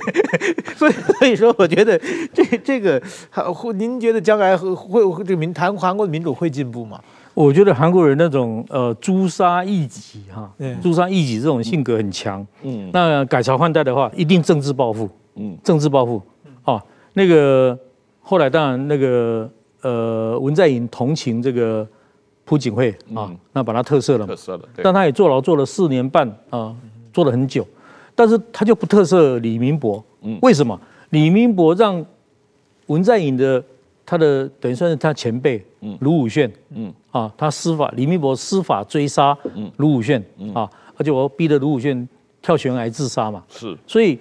[0.76, 1.98] 所以所以说我觉得
[2.32, 3.02] 这这个，
[3.74, 7.00] 您觉得将来会会这个民韩韩国的民主会进步吗？
[7.32, 10.52] 我觉得韩国人那种呃诛杀异己哈，
[10.82, 12.44] 诛杀异己这种性格很强。
[12.62, 15.08] 嗯，那改朝换代的话，一定政治报复。
[15.36, 16.20] 嗯，政治报复。
[16.64, 16.82] 哦，
[17.14, 17.78] 那个
[18.20, 19.50] 后来当然那个
[19.82, 21.86] 呃文在寅同情这个
[22.44, 24.26] 朴槿惠啊，那把他特赦了。
[24.26, 24.62] 特赦了。
[24.82, 26.74] 但他也坐牢坐了四年半啊，
[27.12, 27.66] 坐了很久。
[28.14, 30.04] 但是他就不特赦李明博。
[30.22, 30.78] 嗯，为什么？
[31.10, 32.04] 李明博让
[32.86, 33.62] 文在寅的。
[34.10, 35.64] 他的等于算是他前辈，
[36.00, 36.92] 卢武铉，嗯。
[37.12, 39.36] 啊，他司法李明博司法追杀
[39.76, 40.20] 卢武鉉，
[40.52, 42.08] 啊，而且我逼得卢武铉
[42.42, 44.18] 跳悬崖自杀嘛，是，所以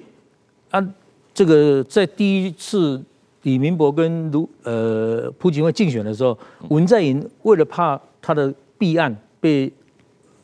[0.70, 0.88] 啊，
[1.34, 3.02] 这个在第一次
[3.42, 6.38] 李明博跟卢呃朴槿惠竞选的时候，
[6.70, 9.72] 文在寅为了怕他的弊案被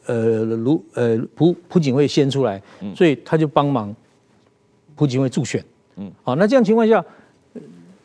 [0.07, 2.59] 呃卢呃朴朴槿惠掀出来，
[2.95, 3.95] 所以他就帮忙
[4.95, 5.63] 朴槿惠助选，
[5.97, 7.05] 嗯，好，那这样情况下，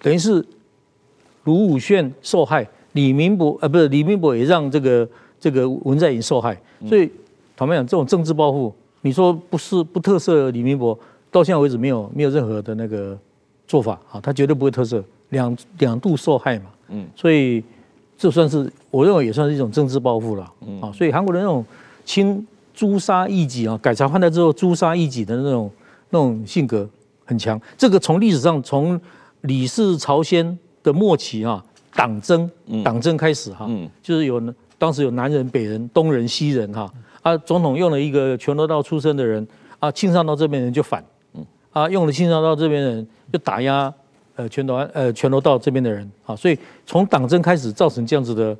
[0.02, 0.44] 等于是。
[1.44, 5.08] 卢武铉受害，李明博呃不是李明博也让这个
[5.40, 6.54] 这个文在寅受害，
[6.86, 7.10] 所以
[7.56, 10.98] 坦白讲，这种政治报复，你说不是不特赦李明博，
[11.30, 13.18] 到现在为止没有没有任何的那个
[13.66, 17.64] 做法啊，他绝对不会特赦，两两度受害嘛，嗯，所以
[18.18, 20.80] 这算是我认为也算是一种政治报复了，嗯。
[20.82, 21.64] 啊，所以韩国的那种
[22.04, 25.70] 亲诛杀异己啊，改朝换代之后诛杀异己的那种
[26.10, 26.86] 那种性格
[27.24, 29.00] 很强，这个从历史上从
[29.42, 30.58] 李氏朝鲜。
[30.82, 31.64] 的末期哈，
[31.94, 32.50] 党争
[32.84, 33.68] 党争开始哈，
[34.02, 34.40] 就是有
[34.78, 39.46] 当时有南人、北人、东人、西人哈，啊，总统用了一个全罗道出身的人
[39.78, 41.04] 啊，庆尚道这边人就反，
[41.72, 43.92] 啊，用了庆尚道这边人就打压
[44.36, 48.56] 呃全罗呃全罗道这边的人啊，所以从党争开始造成这样子的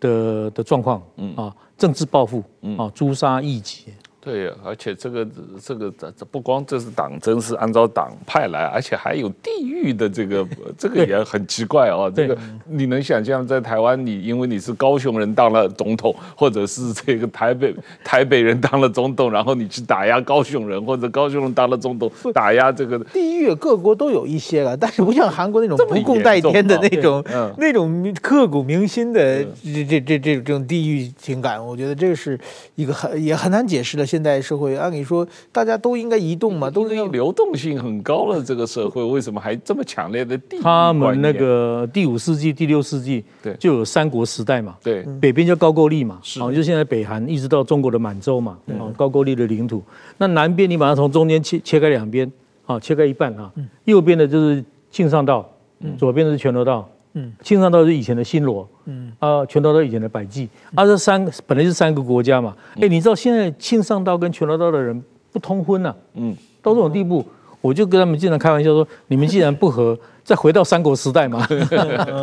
[0.00, 1.02] 的的状况，
[1.36, 2.42] 啊，政治报复
[2.78, 3.86] 啊，诛杀异己。
[4.24, 5.26] 对，而且这个
[5.62, 10.46] 这个这这不光这是党争，是按照党派来，而且还有地域的这个，
[10.78, 12.10] 这个也很奇怪哦。
[12.14, 12.34] 这个
[12.66, 27.22] 你能想象在台湾，你因为你是高雄人当了总统，或者是这个台北台北人当了总统，然后你去打压高雄人，或者高雄人当了总统打压这个地域，各国都有一些了，但是不像韩国那种不共戴天的那种
[27.58, 32.40] 那种刻骨铭心的这这这这种地域情感，我觉得这个是
[32.74, 34.13] 一个很也很难解释的。
[34.14, 40.60] 现代社会按理说大家都应该移动嘛，都是流动性很高的这个社会，为什么还这么强烈的地域？
[40.60, 49.82] 他们那个第五世纪、第六世纪，对，就有三国时代嘛，对，北边叫高句丽嘛，是，就现在北韩一直到中国的满洲嘛，啊，高句丽的领土。
[50.18, 52.30] 那南边你把它从中间切切开两边，
[52.66, 53.50] 啊，切开一半啊，
[53.84, 55.44] 右边的就是庆尚道，
[55.98, 56.88] 左边的是全罗道。
[57.14, 65.02] 嗯，庆尚道是以前的新罗，嗯啊，全罗道以前的百济，啊，这三本来是三个国家嘛，哎，你知道现在庆尚道跟全罗道的人
[65.32, 67.24] 不通婚了，嗯，到这种地步，
[67.60, 69.98] 我就跟他们经常开玩笑说，你们既然不和。
[70.24, 71.46] 再回到三国时代嘛？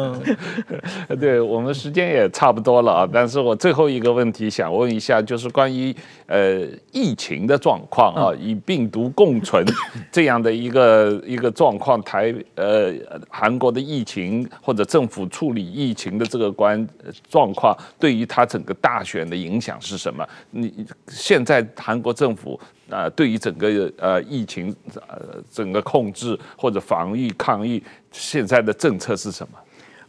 [1.19, 3.09] 对，我们时间也差不多了啊。
[3.11, 5.95] 但是我最后一个问题想问一下，就是关于
[6.25, 9.63] 呃疫情的状况啊，与病毒共存
[10.11, 12.91] 这样的一个一个状况，台呃
[13.29, 16.87] 韩国的疫情或者政府处理疫情的这个关
[17.29, 20.27] 状况，对于他整个大选的影响是什么？
[20.49, 25.19] 你现在韩国政府啊，对于整个呃疫情呃
[25.51, 27.81] 整个控制或者防御抗疫。
[28.11, 29.57] 现在的政策是什么？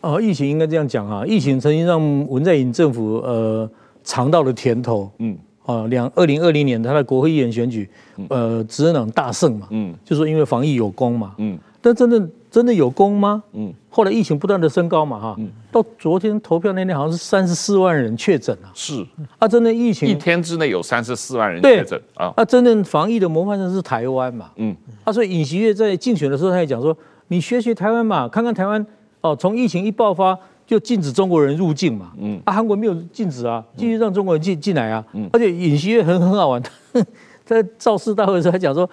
[0.00, 3.70] 哦，疫情应该这样讲啊，疫情曾经让文在寅政府呃
[4.02, 7.88] 尝到了甜头，嗯，啊，两二零二零年他的国会议员选举，
[8.28, 13.44] 呃，执政党大胜嘛，嗯，就说因为防疫有功嘛，嗯，但真的真的有功吗？
[13.52, 15.36] 嗯，后来疫情不断的升高嘛，哈，
[15.70, 19.06] 到昨天投票那天好像是三十四万人确诊啊，是。
[19.38, 22.02] 啊，真的疫情一天之内有三十四万人确诊。
[22.14, 26.96] 啊，啊，真正防疫的模范生是台湾嘛，嗯，啊，所以尹锡悦在竞选的时候他也讲说。
[27.32, 28.86] 你学学台湾嘛，看看台湾
[29.22, 36.62] 哦，从疫情一爆发就禁止中国人入境嘛，嗯，啊，韩国没有禁止啊，继续让中国人进进来啊，嗯，而且尹锡悦很很好玩，
[36.92, 37.00] 他
[37.42, 38.88] 在造势大会的时候还讲说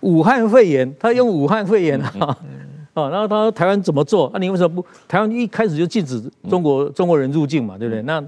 [0.00, 2.38] 武汉肺炎，他用武汉肺炎啊，啊、
[2.94, 4.28] 嗯， 然后他说台湾怎么做？
[4.28, 4.38] 啊？
[4.38, 8.00] 你为什么不台湾一开始就禁止中国中国人入境嘛，对不对？
[8.04, 8.24] 那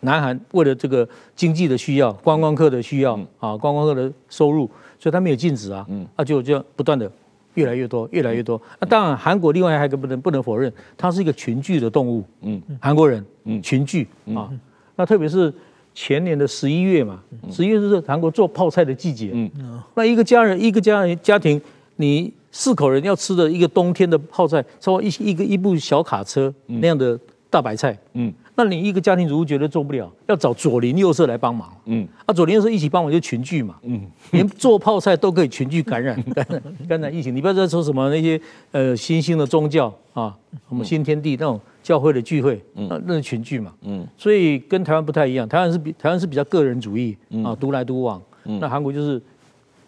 [0.00, 4.70] 南韩为了这个经济的需要、观光客的需要啊、观光客的收入，
[5.00, 7.10] 所以他没有禁止啊，啊就这样不断的
[7.58, 8.60] 越来越多、越来越多。
[8.78, 12.24] 那当然，韩国另外还有一个不能不能否认，它是一个群聚的动物。
[12.42, 14.48] 嗯，韩国人，嗯，群聚啊。
[14.94, 15.52] 那特别是
[15.92, 19.30] 前年的十一月嘛，十一月是韩国做泡菜的季节。
[19.34, 19.50] 嗯，
[19.96, 21.60] 那一个家人、一个家人家庭，
[21.96, 27.18] 你四口人要吃的一个冬天的泡菜，超过一一个一部小卡车那样的
[27.50, 27.98] 大白菜。
[28.12, 28.32] 嗯。
[28.58, 31.72] 那你一个家庭主妇觉得做不了，要找左邻右舍来帮忙。
[31.84, 33.76] 嗯，啊，左邻右舍一起帮忙就群聚嘛。
[33.84, 34.00] 嗯，
[34.32, 37.34] 连做泡菜都可以群聚感染感染 感染疫情。
[37.34, 38.40] 你不要再说什么那些
[38.72, 40.36] 呃新兴的宗教啊，
[40.68, 42.56] 什么新天地那种教会的聚会，
[42.88, 43.72] 啊，那是群聚嘛。
[43.82, 48.20] 嗯，所以跟台湾不太一样，台湾是比台湾是比较个人主义啊，独来独往。
[48.44, 49.22] 嗯，那韩国就是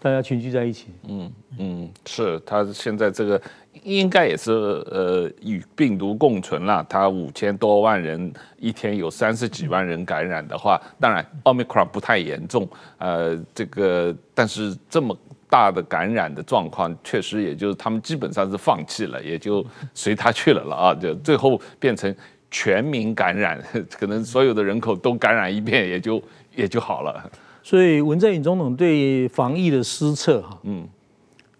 [0.01, 0.87] 大家群聚在一起。
[1.09, 3.41] 嗯嗯，是他现在这个。
[3.85, 6.85] 应该也是呃与病毒共存了。
[6.87, 12.69] 他五千多万人一天有三十几万人感染的话，当然奥密克戎不太严重。
[12.99, 15.17] 呃，这个但是这么
[15.49, 20.95] 大的感染的状况，确实也就是他们基本上是放弃了，也就随他去了了啊。
[20.95, 22.15] 就最后变成
[22.51, 23.63] 全民感染，
[23.99, 26.23] 可能所有的人口都感染一遍，也就
[26.55, 27.31] 也就好了。
[27.63, 30.89] 所以文在寅总统对防疫的失策，哈，嗯。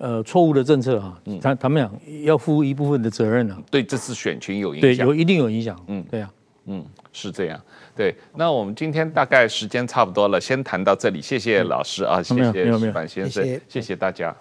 [0.03, 3.55] 呃，错误的政策哈，他他们俩要负一部分的责任呢。
[3.71, 5.79] 对这次选群有影响，对，有一定有影响。
[5.89, 6.31] 嗯，对啊，
[6.65, 6.83] 嗯，
[7.13, 7.61] 是这样。
[7.95, 11.21] 对，那我们今天大概时间差不多了，先谈到这里。
[11.21, 14.35] 谢谢老师啊，谢谢矢板先生，谢谢大家。